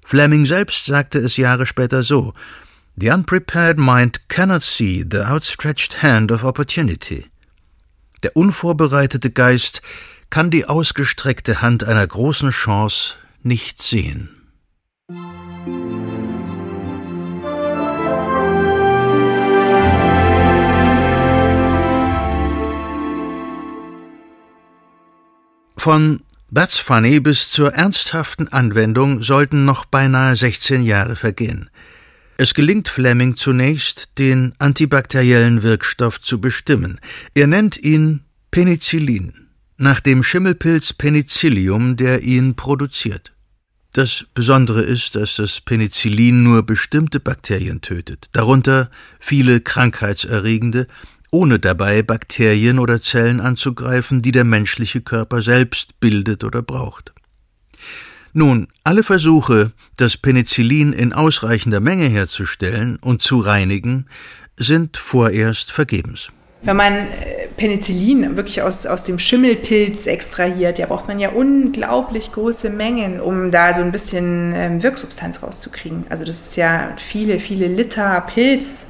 [0.04, 2.32] Fleming selbst sagte es Jahre später so
[2.96, 7.26] The unprepared mind cannot see the outstretched hand of opportunity.
[8.22, 9.82] Der unvorbereitete Geist
[10.30, 14.41] kann die ausgestreckte Hand einer großen Chance nicht sehen.
[25.82, 26.22] Von
[26.54, 31.70] That's Funny bis zur ernsthaften Anwendung sollten noch beinahe 16 Jahre vergehen.
[32.36, 37.00] Es gelingt Fleming zunächst, den antibakteriellen Wirkstoff zu bestimmen.
[37.34, 38.20] Er nennt ihn
[38.52, 43.32] Penicillin nach dem Schimmelpilz Penicillium, der ihn produziert.
[43.92, 50.86] Das Besondere ist, dass das Penicillin nur bestimmte Bakterien tötet, darunter viele krankheitserregende,
[51.32, 57.12] ohne dabei Bakterien oder Zellen anzugreifen, die der menschliche Körper selbst bildet oder braucht.
[58.34, 64.06] Nun, alle Versuche, das Penicillin in ausreichender Menge herzustellen und zu reinigen,
[64.56, 66.28] sind vorerst vergebens.
[66.64, 72.30] Wenn man äh, Penicillin wirklich aus, aus dem Schimmelpilz extrahiert, ja, braucht man ja unglaublich
[72.30, 76.04] große Mengen, um da so ein bisschen ähm, Wirksubstanz rauszukriegen.
[76.08, 78.86] Also das ist ja viele, viele Liter Pilz,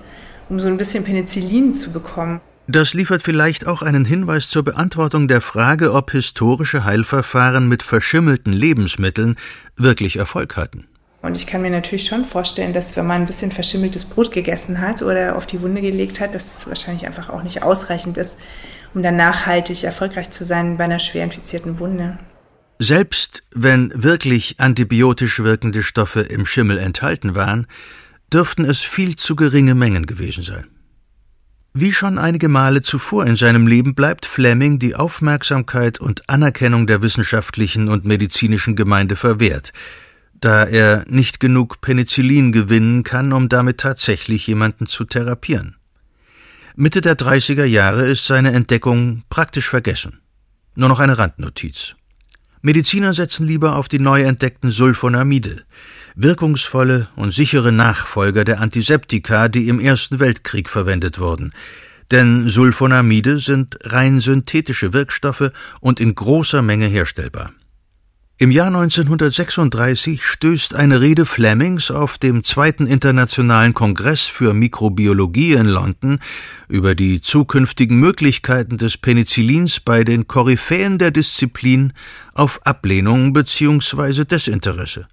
[0.52, 2.42] um so ein bisschen Penicillin zu bekommen.
[2.68, 8.52] Das liefert vielleicht auch einen Hinweis zur Beantwortung der Frage, ob historische Heilverfahren mit verschimmelten
[8.52, 9.36] Lebensmitteln
[9.76, 10.86] wirklich Erfolg hatten.
[11.22, 14.80] Und ich kann mir natürlich schon vorstellen, dass wenn man ein bisschen verschimmeltes Brot gegessen
[14.80, 18.38] hat oder auf die Wunde gelegt hat, dass es wahrscheinlich einfach auch nicht ausreichend ist,
[18.92, 22.18] um dann nachhaltig erfolgreich zu sein bei einer schwer infizierten Wunde.
[22.78, 27.66] Selbst wenn wirklich antibiotisch wirkende Stoffe im Schimmel enthalten waren,
[28.32, 30.66] dürften es viel zu geringe Mengen gewesen sein.
[31.74, 37.00] Wie schon einige Male zuvor in seinem Leben bleibt Fleming die Aufmerksamkeit und Anerkennung der
[37.00, 39.72] wissenschaftlichen und medizinischen Gemeinde verwehrt,
[40.34, 45.76] da er nicht genug Penicillin gewinnen kann, um damit tatsächlich jemanden zu therapieren.
[46.76, 50.20] Mitte der 30er Jahre ist seine Entdeckung praktisch vergessen.
[50.74, 51.94] Nur noch eine Randnotiz.
[52.60, 55.64] Mediziner setzen lieber auf die neu entdeckten Sulfonamide,
[56.14, 61.52] wirkungsvolle und sichere Nachfolger der Antiseptika, die im Ersten Weltkrieg verwendet wurden.
[62.10, 67.52] Denn Sulfonamide sind rein synthetische Wirkstoffe und in großer Menge herstellbar.
[68.42, 75.66] Im Jahr 1936 stößt eine Rede Flemings auf dem zweiten Internationalen Kongress für Mikrobiologie in
[75.66, 76.18] London
[76.68, 81.92] über die zukünftigen Möglichkeiten des Penicillins bei den Koryphäen der Disziplin
[82.34, 84.24] auf Ablehnung bzw.
[84.24, 85.06] Desinteresse.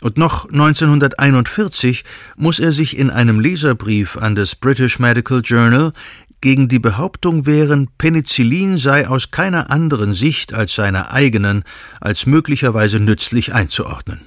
[0.00, 2.04] Und noch 1941
[2.36, 5.92] muss er sich in einem Leserbrief an das British Medical Journal
[6.40, 11.64] gegen die Behauptung wehren, Penicillin sei aus keiner anderen Sicht als seiner eigenen
[12.00, 14.22] als möglicherweise nützlich einzuordnen.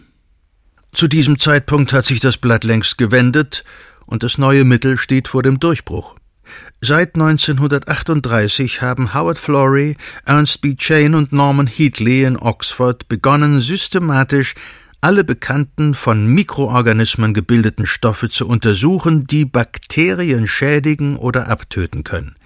[0.92, 3.64] Zu diesem Zeitpunkt hat sich das Blatt längst gewendet
[4.06, 6.16] und das neue Mittel steht vor dem Durchbruch.
[6.82, 10.76] Seit 1938 haben Howard Florey, Ernst B.
[10.76, 14.54] Chain und Norman Heatley in Oxford begonnen, systematisch
[15.04, 22.38] alle bekannten von Mikroorganismen gebildeten Stoffe zu untersuchen, die Bakterien schädigen oder abtöten können.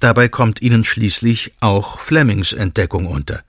[0.00, 3.44] Dabei kommt ihnen schließlich auch Flemings Entdeckung unter.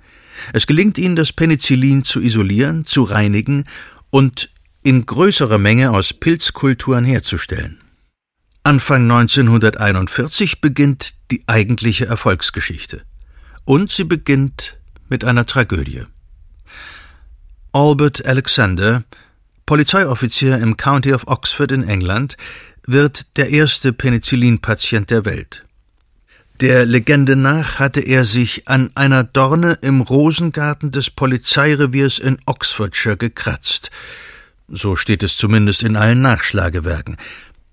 [0.54, 3.66] Es gelingt ihnen, das Penicillin zu isolieren, zu reinigen
[4.12, 4.52] und
[4.84, 7.80] in größerer Menge aus Pilzkulturen herzustellen.
[8.62, 13.02] Anfang 1941 beginnt die eigentliche Erfolgsgeschichte.
[13.64, 14.78] Und sie beginnt
[15.10, 16.06] mit einer Tragödie.
[17.76, 19.04] Albert Alexander,
[19.66, 22.38] Polizeioffizier im County of Oxford in England,
[22.88, 25.66] wird der erste Penicillin-Patient der Welt.
[26.62, 33.18] Der Legende nach hatte er sich an einer Dorne im Rosengarten des Polizeireviers in Oxfordshire
[33.18, 33.92] gekratzt.
[34.70, 37.18] So steht es zumindest in allen Nachschlagewerken.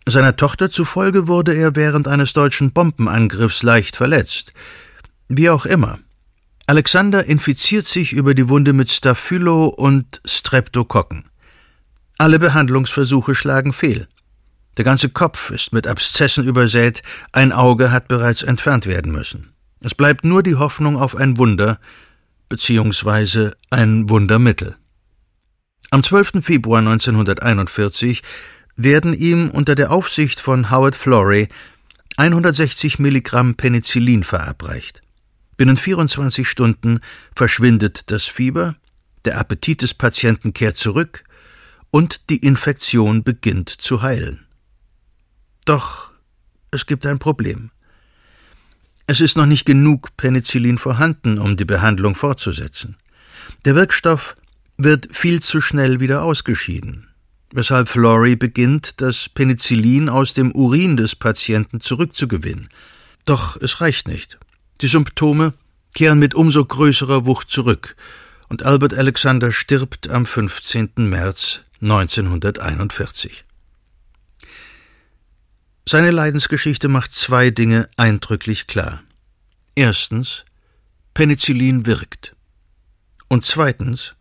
[0.04, 4.52] Seiner Tochter zufolge wurde er während eines deutschen Bombenangriffs leicht verletzt.
[5.28, 6.00] Wie auch immer.
[6.72, 11.26] Alexander infiziert sich über die Wunde mit Staphylo und Streptokokken.
[12.16, 14.08] Alle Behandlungsversuche schlagen fehl.
[14.78, 19.52] Der ganze Kopf ist mit Abszessen übersät, ein Auge hat bereits entfernt werden müssen.
[19.80, 21.78] Es bleibt nur die Hoffnung auf ein Wunder,
[22.48, 24.76] beziehungsweise ein Wundermittel.
[25.90, 26.42] Am 12.
[26.42, 28.22] Februar 1941
[28.76, 31.50] werden ihm unter der Aufsicht von Howard Florey
[32.16, 35.01] 160 Milligramm Penicillin verabreicht.
[35.62, 36.98] Binnen 24 Stunden
[37.36, 38.74] verschwindet das Fieber,
[39.24, 41.22] der Appetit des Patienten kehrt zurück
[41.92, 44.44] und die Infektion beginnt zu heilen.
[45.64, 46.10] Doch
[46.72, 47.70] es gibt ein Problem.
[49.06, 52.96] Es ist noch nicht genug Penicillin vorhanden, um die Behandlung fortzusetzen.
[53.64, 54.34] Der Wirkstoff
[54.78, 57.06] wird viel zu schnell wieder ausgeschieden,
[57.52, 62.68] weshalb Flory beginnt, das Penicillin aus dem Urin des Patienten zurückzugewinnen.
[63.26, 64.40] Doch es reicht nicht.
[64.82, 65.54] Die Symptome
[65.94, 67.96] kehren mit umso größerer Wucht zurück,
[68.48, 70.92] und Albert Alexander stirbt am 15.
[70.96, 73.44] März 1941.
[75.88, 79.02] Seine Leidensgeschichte macht zwei Dinge eindrücklich klar.
[79.74, 80.44] Erstens,
[81.14, 82.36] Penicillin wirkt.
[83.28, 84.14] Und zweitens,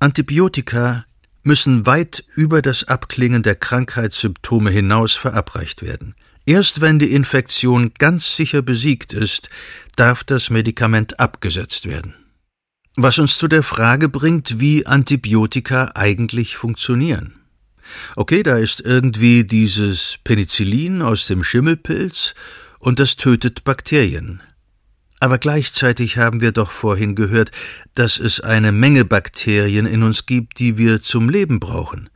[0.00, 1.04] Antibiotika
[1.42, 6.14] müssen weit über das Abklingen der Krankheitssymptome hinaus verabreicht werden.
[6.48, 9.50] Erst wenn die Infektion ganz sicher besiegt ist,
[9.96, 12.14] darf das Medikament abgesetzt werden.
[12.96, 17.34] Was uns zu der Frage bringt, wie Antibiotika eigentlich funktionieren.
[18.16, 22.34] Okay, da ist irgendwie dieses Penicillin aus dem Schimmelpilz
[22.78, 24.40] und das tötet Bakterien.
[25.20, 27.50] Aber gleichzeitig haben wir doch vorhin gehört,
[27.92, 32.08] dass es eine Menge Bakterien in uns gibt, die wir zum Leben brauchen.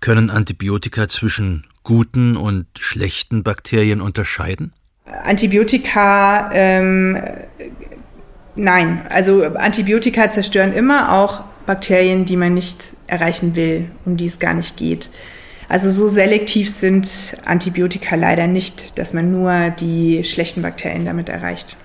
[0.00, 4.72] Können Antibiotika zwischen guten und schlechten Bakterien unterscheiden?
[5.24, 7.20] Antibiotika, ähm,
[8.54, 9.06] nein.
[9.08, 14.54] Also Antibiotika zerstören immer auch Bakterien, die man nicht erreichen will, um die es gar
[14.54, 15.10] nicht geht.
[15.68, 21.76] Also so selektiv sind Antibiotika leider nicht, dass man nur die schlechten Bakterien damit erreicht.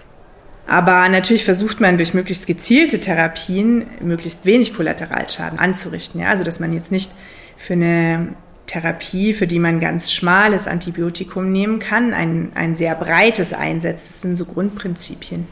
[0.67, 6.19] Aber natürlich versucht man durch möglichst gezielte Therapien möglichst wenig Kollateralschaden anzurichten.
[6.19, 6.27] Ja?
[6.27, 7.11] Also dass man jetzt nicht
[7.55, 8.33] für eine
[8.67, 14.09] Therapie, für die man ganz schmales Antibiotikum nehmen kann, ein, ein sehr breites einsetzt.
[14.09, 15.47] Das sind so Grundprinzipien.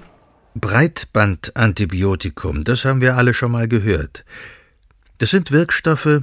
[0.55, 4.23] Breitbandantibiotikum, das haben wir alle schon mal gehört.
[5.17, 6.21] Das sind Wirkstoffe,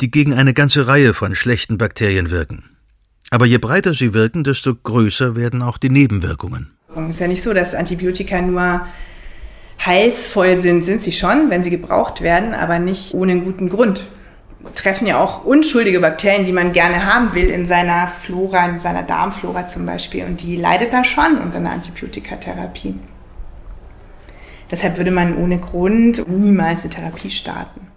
[0.00, 2.64] die gegen eine ganze Reihe von schlechten Bakterien wirken.
[3.30, 6.72] Aber je breiter sie wirken, desto größer werden auch die Nebenwirkungen.
[6.94, 8.86] Es ist ja nicht so, dass Antibiotika nur
[9.84, 14.04] heilsvoll sind, sind sie schon, wenn sie gebraucht werden, aber nicht ohne einen guten Grund.
[14.74, 19.02] Treffen ja auch unschuldige Bakterien, die man gerne haben will in seiner Flora, in seiner
[19.02, 20.24] Darmflora zum Beispiel.
[20.24, 22.94] Und die leidet da schon unter einer Antibiotikatherapie.
[24.70, 27.88] Deshalb würde man ohne Grund niemals eine Therapie starten.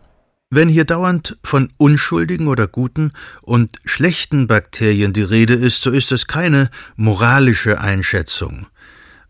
[0.49, 3.11] Wenn hier dauernd von unschuldigen oder guten
[3.41, 8.67] und schlechten Bakterien die Rede ist, so ist das keine moralische Einschätzung.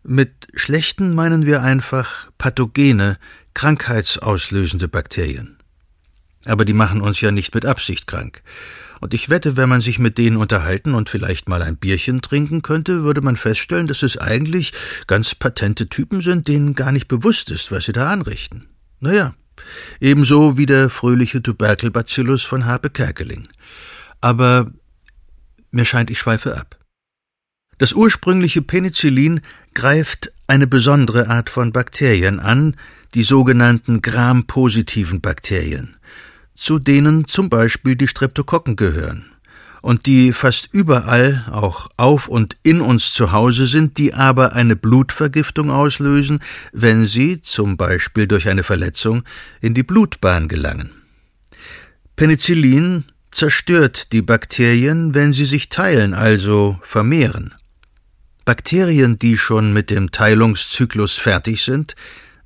[0.02, 3.16] Mit schlechten meinen wir einfach pathogene,
[3.54, 5.56] krankheitsauslösende Bakterien.
[6.46, 8.42] Aber die machen uns ja nicht mit Absicht krank.
[9.00, 12.62] Und ich wette, wenn man sich mit denen unterhalten und vielleicht mal ein Bierchen trinken
[12.62, 14.72] könnte, würde man feststellen, dass es eigentlich
[15.06, 18.68] ganz patente Typen sind, denen gar nicht bewusst ist, was sie da anrichten.
[19.00, 19.34] Naja,
[20.00, 23.48] ebenso wie der fröhliche Tuberkelbacillus von Harpe Kerkeling.
[24.20, 24.72] Aber
[25.70, 26.78] mir scheint, ich schweife ab.
[27.78, 29.40] Das ursprüngliche Penicillin
[29.74, 32.76] greift eine besondere Art von Bakterien an,
[33.14, 35.96] die sogenannten Gram-positiven Bakterien,
[36.56, 39.26] zu denen zum Beispiel die Streptokokken gehören
[39.84, 44.76] und die fast überall auch auf und in uns zu Hause sind, die aber eine
[44.76, 46.40] Blutvergiftung auslösen,
[46.72, 49.24] wenn sie, zum Beispiel durch eine Verletzung,
[49.60, 50.90] in die Blutbahn gelangen.
[52.16, 57.54] Penicillin zerstört die Bakterien, wenn sie sich teilen, also vermehren.
[58.46, 61.94] Bakterien, die schon mit dem Teilungszyklus fertig sind,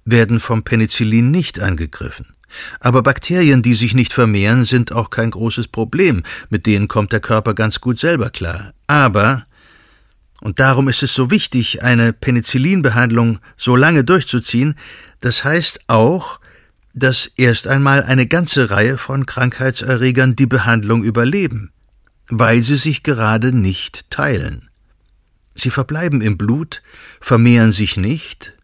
[0.05, 2.35] werden vom Penicillin nicht angegriffen.
[2.81, 7.21] Aber Bakterien, die sich nicht vermehren, sind auch kein großes Problem, mit denen kommt der
[7.21, 8.73] Körper ganz gut selber klar.
[8.87, 9.45] Aber,
[10.41, 14.77] und darum ist es so wichtig, eine Penicillinbehandlung so lange durchzuziehen,
[15.21, 16.41] das heißt auch,
[16.95, 21.71] dass erst einmal eine ganze Reihe von Krankheitserregern die Behandlung überleben,
[22.29, 24.69] weil sie sich gerade nicht teilen.
[25.55, 26.83] Sie verbleiben im Blut,
[27.21, 28.55] vermehren sich nicht,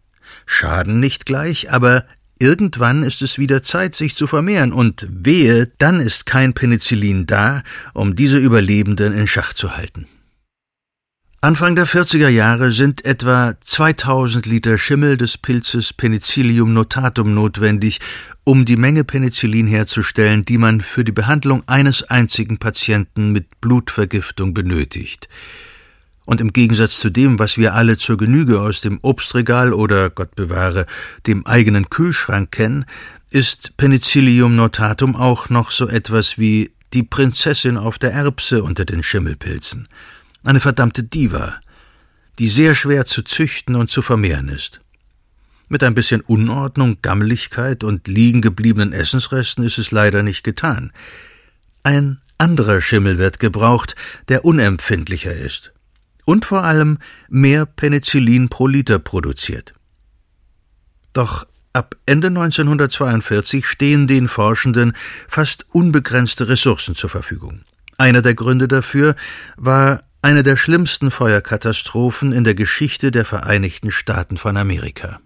[0.45, 2.05] schaden nicht gleich, aber
[2.39, 7.63] Irgendwann ist es wieder Zeit, sich zu vermehren, und wehe, dann ist kein Penicillin da,
[7.93, 10.07] um diese Überlebenden in Schach zu halten.
[11.45, 17.99] Anfang der 40er Jahre sind etwa 2000 Liter Schimmel des Pilzes Penicillium notatum notwendig,
[18.43, 24.55] um die Menge Penicillin herzustellen, die man für die Behandlung eines einzigen Patienten mit Blutvergiftung
[24.55, 25.29] benötigt.
[26.25, 30.35] Und im Gegensatz zu dem, was wir alle zur Genüge aus dem Obstregal oder, Gott
[30.35, 30.87] bewahre,
[31.27, 32.85] dem eigenen Kühlschrank kennen,
[33.29, 39.03] ist Penicillium notatum auch noch so etwas wie die Prinzessin auf der Erbse unter den
[39.03, 39.87] Schimmelpilzen.
[40.43, 41.59] Eine verdammte Diva,
[42.39, 44.81] die sehr schwer zu züchten und zu vermehren ist.
[45.67, 50.91] Mit ein bisschen Unordnung, Gammeligkeit und liegen gebliebenen Essensresten ist es leider nicht getan.
[51.83, 53.95] Ein anderer Schimmel wird gebraucht,
[54.27, 55.74] der unempfindlicher ist
[56.25, 56.97] und vor allem
[57.29, 59.73] mehr Penicillin pro Liter produziert.
[61.13, 64.93] Doch ab Ende 1942 stehen den Forschenden
[65.27, 67.61] fast unbegrenzte Ressourcen zur Verfügung.
[67.97, 69.15] Einer der Gründe dafür
[69.55, 75.19] war eine der schlimmsten Feuerkatastrophen in der Geschichte der Vereinigten Staaten von Amerika.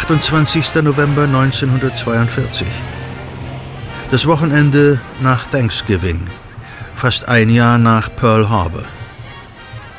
[0.00, 0.82] 28.
[0.82, 2.66] November 1942.
[4.10, 6.26] Das Wochenende nach Thanksgiving,
[6.96, 8.84] fast ein Jahr nach Pearl Harbor.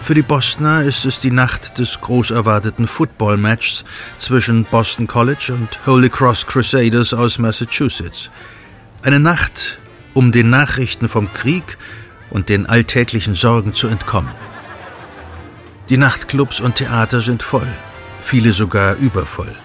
[0.01, 3.85] Für die Bostoner ist es die Nacht des groß erwarteten Football-Matchs
[4.17, 8.31] zwischen Boston College und Holy Cross Crusaders aus Massachusetts.
[9.03, 9.77] Eine Nacht,
[10.15, 11.77] um den Nachrichten vom Krieg
[12.31, 14.33] und den alltäglichen Sorgen zu entkommen.
[15.89, 17.71] Die Nachtclubs und Theater sind voll,
[18.19, 19.55] viele sogar übervoll.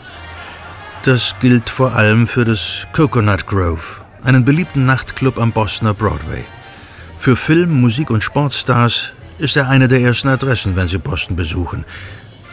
[1.07, 6.44] Das gilt vor allem für das Coconut Grove, einen beliebten Nachtclub am Bostoner Broadway.
[7.16, 11.84] Für Film-, Musik- und Sportstars ist er eine der ersten Adressen, wenn sie Boston besuchen.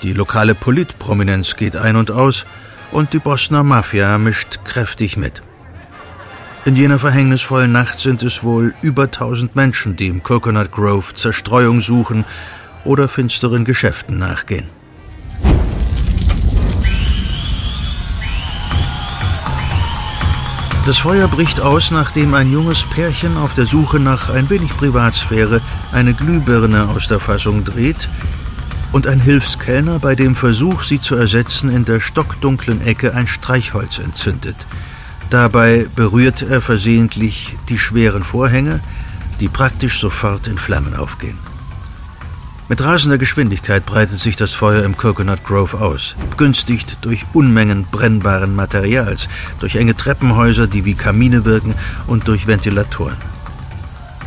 [0.03, 2.45] Die lokale Politprominenz geht ein und aus
[2.91, 5.41] und die Bostoner Mafia mischt kräftig mit.
[6.63, 11.81] In jener verhängnisvollen Nacht sind es wohl über tausend Menschen, die im Coconut Grove Zerstreuung
[11.81, 12.23] suchen
[12.83, 14.69] oder finsteren Geschäften nachgehen.
[20.85, 25.61] Das Feuer bricht aus, nachdem ein junges Pärchen auf der Suche nach ein wenig Privatsphäre
[25.93, 28.09] eine Glühbirne aus der Fassung dreht
[28.91, 33.99] und ein Hilfskellner bei dem Versuch, sie zu ersetzen, in der stockdunklen Ecke ein Streichholz
[33.99, 34.57] entzündet.
[35.29, 38.81] Dabei berührt er versehentlich die schweren Vorhänge,
[39.39, 41.52] die praktisch sofort in Flammen aufgehen.
[42.69, 48.55] Mit rasender Geschwindigkeit breitet sich das Feuer im Coconut Grove aus, begünstigt durch Unmengen brennbaren
[48.55, 49.27] Materials,
[49.59, 51.75] durch enge Treppenhäuser, die wie Kamine wirken,
[52.07, 53.17] und durch Ventilatoren.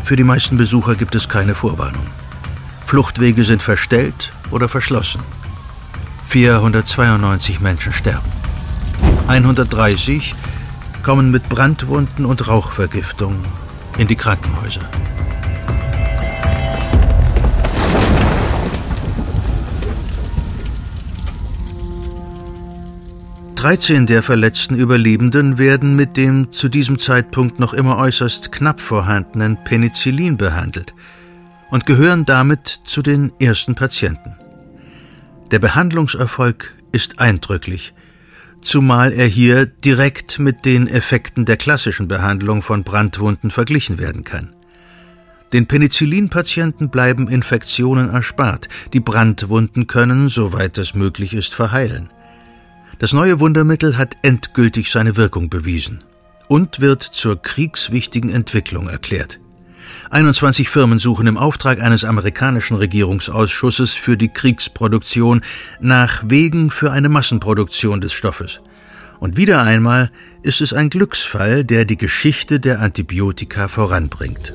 [0.04, 2.06] Für die meisten Besucher gibt es keine Vorwarnung.
[2.86, 5.20] Fluchtwege sind verstellt oder verschlossen.
[6.28, 8.30] 492 Menschen sterben.
[9.28, 10.34] 130
[11.02, 13.34] kommen mit Brandwunden und Rauchvergiftung
[13.98, 14.80] in die Krankenhäuser.
[23.66, 29.58] 13 der verletzten Überlebenden werden mit dem zu diesem Zeitpunkt noch immer äußerst knapp vorhandenen
[29.64, 30.94] Penicillin behandelt
[31.72, 34.36] und gehören damit zu den ersten Patienten.
[35.50, 37.92] Der Behandlungserfolg ist eindrücklich,
[38.62, 44.54] zumal er hier direkt mit den Effekten der klassischen Behandlung von Brandwunden verglichen werden kann.
[45.52, 52.10] Den Penicillin-Patienten bleiben Infektionen erspart, die Brandwunden können, soweit es möglich ist, verheilen.
[52.98, 55.98] Das neue Wundermittel hat endgültig seine Wirkung bewiesen
[56.48, 59.38] und wird zur kriegswichtigen Entwicklung erklärt.
[60.10, 65.42] 21 Firmen suchen im Auftrag eines amerikanischen Regierungsausschusses für die Kriegsproduktion
[65.80, 68.60] nach Wegen für eine Massenproduktion des Stoffes.
[69.20, 70.10] Und wieder einmal
[70.42, 74.52] ist es ein Glücksfall, der die Geschichte der Antibiotika voranbringt.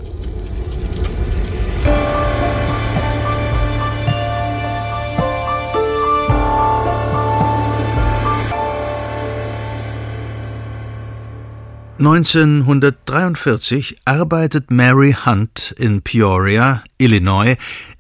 [12.01, 17.57] 1943 arbeitet Mary Hunt in Peoria, Illinois,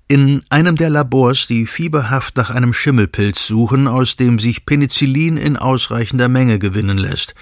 [0.07, 5.55] in einem der Labors, die fieberhaft nach einem Schimmelpilz suchen, aus dem sich Penicillin in
[5.55, 7.35] ausreichender Menge gewinnen lässt.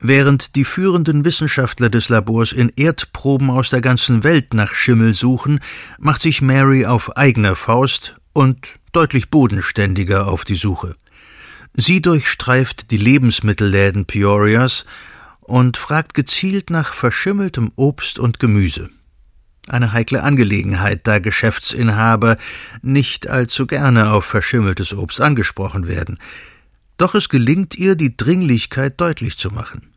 [0.00, 5.60] Während die führenden Wissenschaftler des Labors in Erdproben aus der ganzen Welt nach Schimmel suchen,
[6.00, 10.96] macht sich Mary auf eigener Faust und deutlich bodenständiger auf die Suche.
[11.72, 14.84] Sie durchstreift die Lebensmittelläden Peorias
[15.44, 18.90] und fragt gezielt nach verschimmeltem Obst und Gemüse.
[19.66, 22.36] Eine heikle Angelegenheit, da Geschäftsinhaber
[22.82, 26.18] nicht allzu gerne auf verschimmeltes Obst angesprochen werden.
[26.98, 29.94] Doch es gelingt ihr, die Dringlichkeit deutlich zu machen.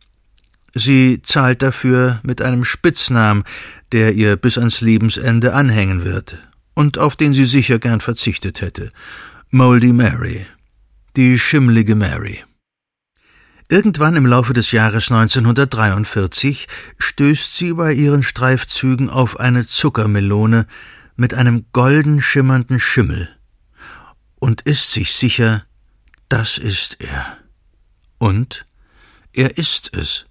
[0.74, 3.44] Sie zahlt dafür mit einem Spitznamen,
[3.92, 6.38] der ihr bis ans Lebensende anhängen wird
[6.74, 8.92] und auf den sie sicher gern verzichtet hätte.
[9.50, 10.46] Moldy Mary.
[11.16, 12.44] Die schimmlige Mary.
[13.70, 20.68] Irgendwann im Laufe des Jahres 1943 stößt sie bei ihren Streifzügen auf eine Zuckermelone
[21.18, 23.28] mit einem golden schimmernden Schimmel
[24.40, 25.66] und ist sich sicher,
[26.30, 27.40] das ist er.
[28.20, 28.66] Und
[29.34, 30.28] er ist es.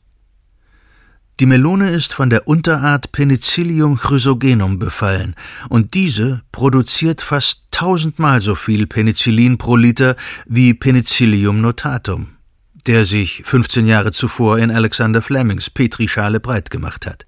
[1.39, 5.35] Die Melone ist von der Unterart Penicillium chrysogenum befallen,
[5.69, 10.17] und diese produziert fast tausendmal so viel Penicillin pro Liter
[10.47, 12.36] wie Penicillium notatum
[12.87, 17.27] der sich 15 Jahre zuvor in Alexander Flemings Petrischale breit gemacht hat.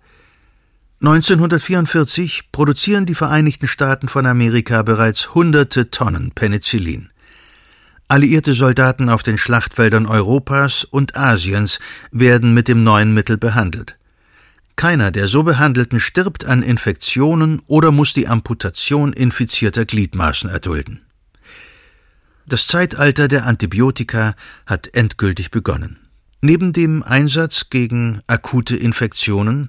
[1.01, 7.11] 1944 produzieren die Vereinigten Staaten von Amerika bereits hunderte Tonnen Penicillin.
[8.09, 11.79] Alliierte Soldaten auf den Schlachtfeldern Europas und Asiens
[12.11, 13.99] werden mit dem neuen Mittel behandelt.
[14.77, 21.01] Keiner der so behandelten stirbt an Infektionen oder muss die Amputation infizierter Gliedmaßen erdulden.
[22.51, 24.35] Das Zeitalter der Antibiotika
[24.65, 25.99] hat endgültig begonnen.
[26.41, 29.69] Neben dem Einsatz gegen akute Infektionen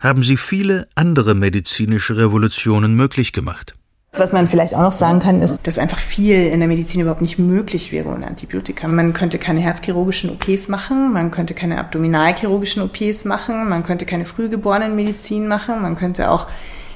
[0.00, 3.74] haben sie viele andere medizinische Revolutionen möglich gemacht.
[4.14, 7.22] Was man vielleicht auch noch sagen kann, ist, dass einfach viel in der Medizin überhaupt
[7.22, 8.88] nicht möglich wäre ohne Antibiotika.
[8.88, 14.24] Man könnte keine herzchirurgischen OPs machen, man könnte keine abdominalchirurgischen OPs machen, man könnte keine
[14.24, 16.48] Frühgeborenenmedizin machen, man könnte auch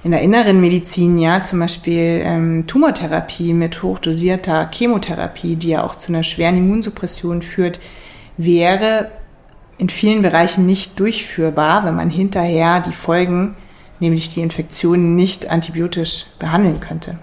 [0.05, 5.97] in der inneren Medizin, ja, zum Beispiel ähm, Tumortherapie mit hochdosierter Chemotherapie, die ja auch
[5.97, 7.81] zu einer schweren Immunsuppression führt,
[8.37, 9.11] wäre
[9.79, 13.57] in vielen Bereichen nicht durchführbar, wenn man hinterher die Folgen,
[14.01, 17.19] nämlich die Infektionen, nicht antibiotisch behandeln könnte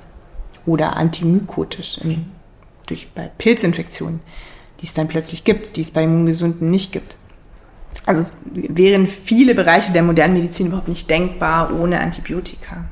[0.65, 2.25] oder antimykotisch in,
[2.87, 4.19] durch, bei Pilzinfektionen,
[4.79, 7.15] die es dann plötzlich gibt, die es bei Immungesunden nicht gibt.
[8.05, 12.85] Also es wären viele Bereiche der modernen Medizin überhaupt nicht denkbar ohne Antibiotika.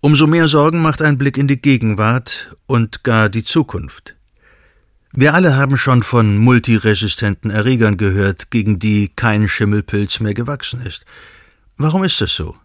[0.00, 4.16] Umso mehr Sorgen macht ein Blick in die Gegenwart und gar die Zukunft.
[5.12, 11.04] Wir alle haben schon von multiresistenten Erregern gehört, gegen die kein Schimmelpilz mehr gewachsen ist.
[11.76, 12.56] Warum ist das so?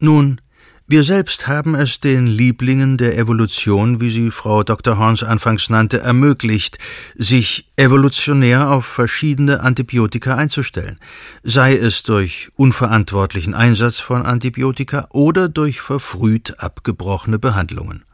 [0.00, 0.40] Nun,
[0.86, 4.98] wir selbst haben es den Lieblingen der Evolution, wie sie Frau Dr.
[4.98, 6.78] Horns anfangs nannte, ermöglicht,
[7.14, 10.98] sich evolutionär auf verschiedene Antibiotika einzustellen,
[11.42, 18.04] sei es durch unverantwortlichen Einsatz von Antibiotika oder durch verfrüht abgebrochene Behandlungen.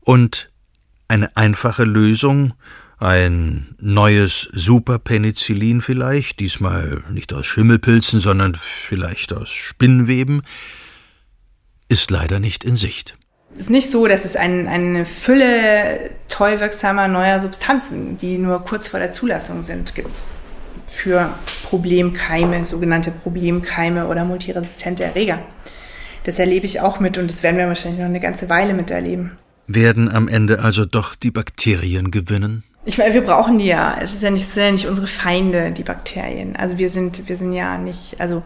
[0.00, 0.52] Und
[1.08, 2.54] eine einfache Lösung,
[2.98, 10.42] ein neues Superpenicillin vielleicht, diesmal nicht aus Schimmelpilzen, sondern vielleicht aus Spinnweben,
[11.88, 13.14] ist leider nicht in Sicht.
[13.54, 18.60] Es ist nicht so, dass es ein, eine Fülle toll wirksamer neuer Substanzen, die nur
[18.60, 20.24] kurz vor der Zulassung sind, gibt
[20.86, 21.34] für
[21.64, 25.38] Problemkeime, sogenannte Problemkeime oder multiresistente Erreger.
[26.24, 29.32] Das erlebe ich auch mit und das werden wir wahrscheinlich noch eine ganze Weile miterleben.
[29.66, 32.64] Werden am Ende also doch die Bakterien gewinnen?
[32.84, 33.98] Ich meine, wir brauchen die ja.
[34.00, 36.56] Es ist ja nicht, sind ja nicht unsere Feinde, die Bakterien.
[36.56, 38.42] Also wir sind, wir sind ja nicht, also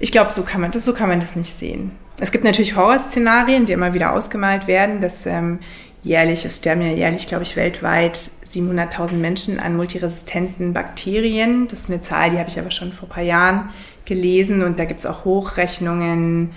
[0.00, 1.92] ich glaube, so kann man das, so kann man das nicht sehen.
[2.18, 5.60] Es gibt natürlich Horrorszenarien, die immer wieder ausgemalt werden, dass ähm,
[6.02, 11.68] jährlich, es sterben ja jährlich, glaube ich, weltweit 700.000 Menschen an multiresistenten Bakterien.
[11.68, 13.70] Das ist eine Zahl, die habe ich aber schon vor ein paar Jahren
[14.06, 16.52] gelesen und da gibt es auch Hochrechnungen,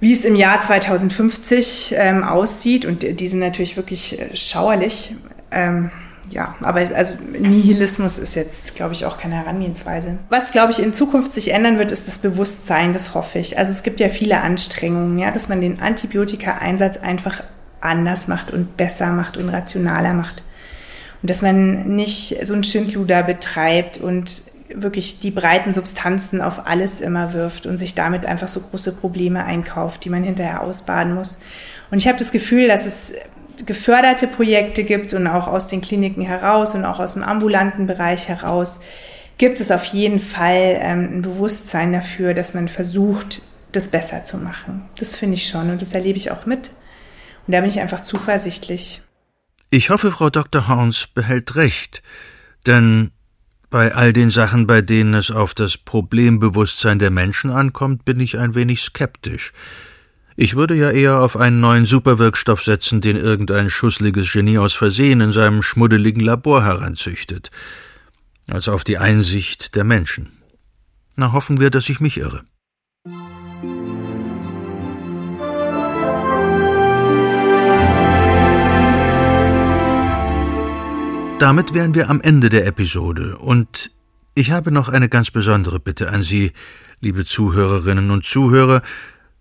[0.00, 5.14] wie es im Jahr 2050 ähm, aussieht und die sind natürlich wirklich äh, schauerlich.
[5.50, 5.90] Ähm,
[6.32, 10.18] ja, aber also Nihilismus ist jetzt, glaube ich, auch keine Herangehensweise.
[10.28, 13.58] Was, glaube ich, in Zukunft sich ändern wird, ist das Bewusstsein, das hoffe ich.
[13.58, 17.42] Also es gibt ja viele Anstrengungen, ja, dass man den Antibiotika-Einsatz einfach
[17.80, 20.42] anders macht und besser macht und rationaler macht.
[21.20, 24.42] Und dass man nicht so ein Schindluder betreibt und
[24.74, 29.44] wirklich die breiten Substanzen auf alles immer wirft und sich damit einfach so große Probleme
[29.44, 31.40] einkauft, die man hinterher ausbaden muss.
[31.90, 33.12] Und ich habe das Gefühl, dass es
[33.66, 38.28] geförderte Projekte gibt und auch aus den Kliniken heraus und auch aus dem ambulanten Bereich
[38.28, 38.80] heraus
[39.38, 43.42] gibt es auf jeden Fall ähm, ein Bewusstsein dafür, dass man versucht,
[43.72, 44.82] das besser zu machen.
[44.98, 46.70] Das finde ich schon und das erlebe ich auch mit.
[47.46, 49.02] Und da bin ich einfach zuversichtlich.
[49.70, 50.68] Ich hoffe, Frau Dr.
[50.68, 52.02] Horns behält recht,
[52.66, 53.10] denn
[53.70, 58.38] bei all den Sachen, bei denen es auf das Problembewusstsein der Menschen ankommt, bin ich
[58.38, 59.52] ein wenig skeptisch.
[60.42, 65.20] Ich würde ja eher auf einen neuen Superwirkstoff setzen, den irgendein schussliges Genie aus Versehen
[65.20, 67.52] in seinem schmuddeligen Labor heranzüchtet,
[68.50, 70.32] als auf die Einsicht der Menschen.
[71.14, 72.42] Na, hoffen wir, dass ich mich irre.
[81.38, 83.92] Damit wären wir am Ende der Episode und
[84.34, 86.50] ich habe noch eine ganz besondere Bitte an Sie,
[87.00, 88.82] liebe Zuhörerinnen und Zuhörer,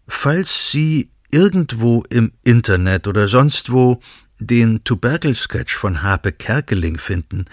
[0.08, 4.02] Falls Sie irgendwo im Internet oder sonst wo
[4.40, 7.46] den Tuberkel-Sketch von Harpe Kerkeling finden,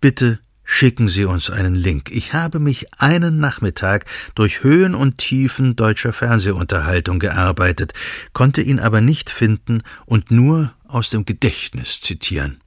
[0.00, 2.10] bitte schicken Sie uns einen Link.
[2.10, 7.92] Ich habe mich einen Nachmittag durch Höhen und Tiefen deutscher Fernsehunterhaltung gearbeitet,
[8.32, 12.60] konnte ihn aber nicht finden und nur aus dem Gedächtnis zitieren.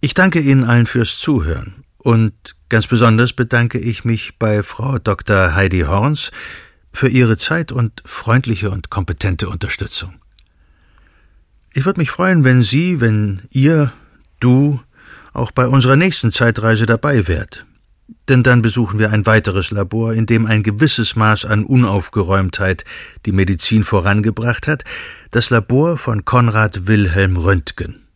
[0.00, 2.32] Ich danke Ihnen allen fürs Zuhören und
[2.68, 5.54] ganz besonders bedanke ich mich bei Frau Dr.
[5.54, 6.30] Heidi Horns,
[6.98, 10.16] für Ihre Zeit und freundliche und kompetente Unterstützung.
[11.72, 13.92] Ich würde mich freuen, wenn Sie, wenn ihr,
[14.40, 14.80] du,
[15.32, 17.64] auch bei unserer nächsten Zeitreise dabei wärt.
[18.28, 22.84] Denn dann besuchen wir ein weiteres Labor, in dem ein gewisses Maß an Unaufgeräumtheit
[23.26, 24.82] die Medizin vorangebracht hat,
[25.30, 28.08] das Labor von Konrad Wilhelm Röntgen.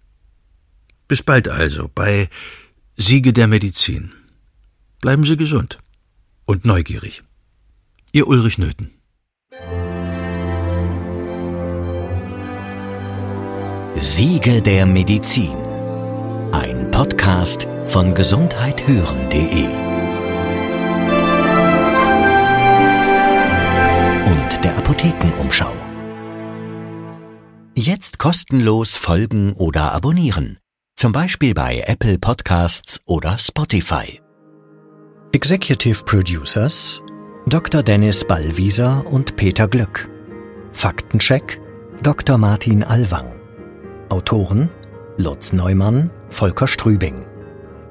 [1.07, 2.28] Bis bald also bei
[2.97, 4.11] Siege der Medizin.
[5.01, 5.78] Bleiben Sie gesund
[6.47, 7.22] und neugierig.
[8.15, 8.91] Ihr Ulrich Nöthen.
[13.97, 15.57] Siege der Medizin.
[16.53, 19.65] Ein Podcast von gesundheithören.de
[24.27, 25.73] und der Apothekenumschau.
[27.75, 30.59] Jetzt kostenlos folgen oder abonnieren.
[30.97, 34.21] Zum Beispiel bei Apple Podcasts oder Spotify.
[35.33, 37.02] Executive Producers
[37.47, 37.82] Dr.
[37.82, 40.09] Dennis Ballwieser und Peter Glück.
[40.72, 41.61] Faktencheck
[42.01, 42.38] Dr.
[42.38, 43.26] Martin Alwang.
[44.11, 44.70] Autoren
[45.16, 47.26] Lutz Neumann, Volker Strübing.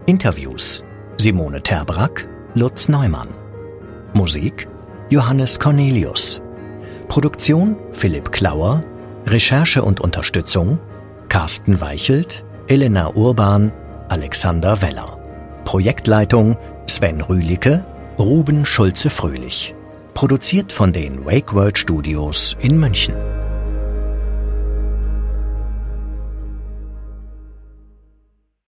[0.06, 0.86] Interviews
[1.18, 3.28] Simone Terbrack, Lutz Neumann.
[4.14, 4.70] Musik
[5.10, 6.42] Johannes Cornelius.
[7.10, 8.80] Produktion Philipp Klauer.
[9.26, 10.80] Recherche und Unterstützung
[11.28, 13.74] Carsten Weichelt, Elena Urban,
[14.08, 15.20] Alexander Weller.
[15.66, 17.86] Projektleitung Sven Rühlicke,
[18.20, 19.74] Ruben Schulze-Fröhlich.
[20.14, 23.16] Produziert von den Wake World Studios in München.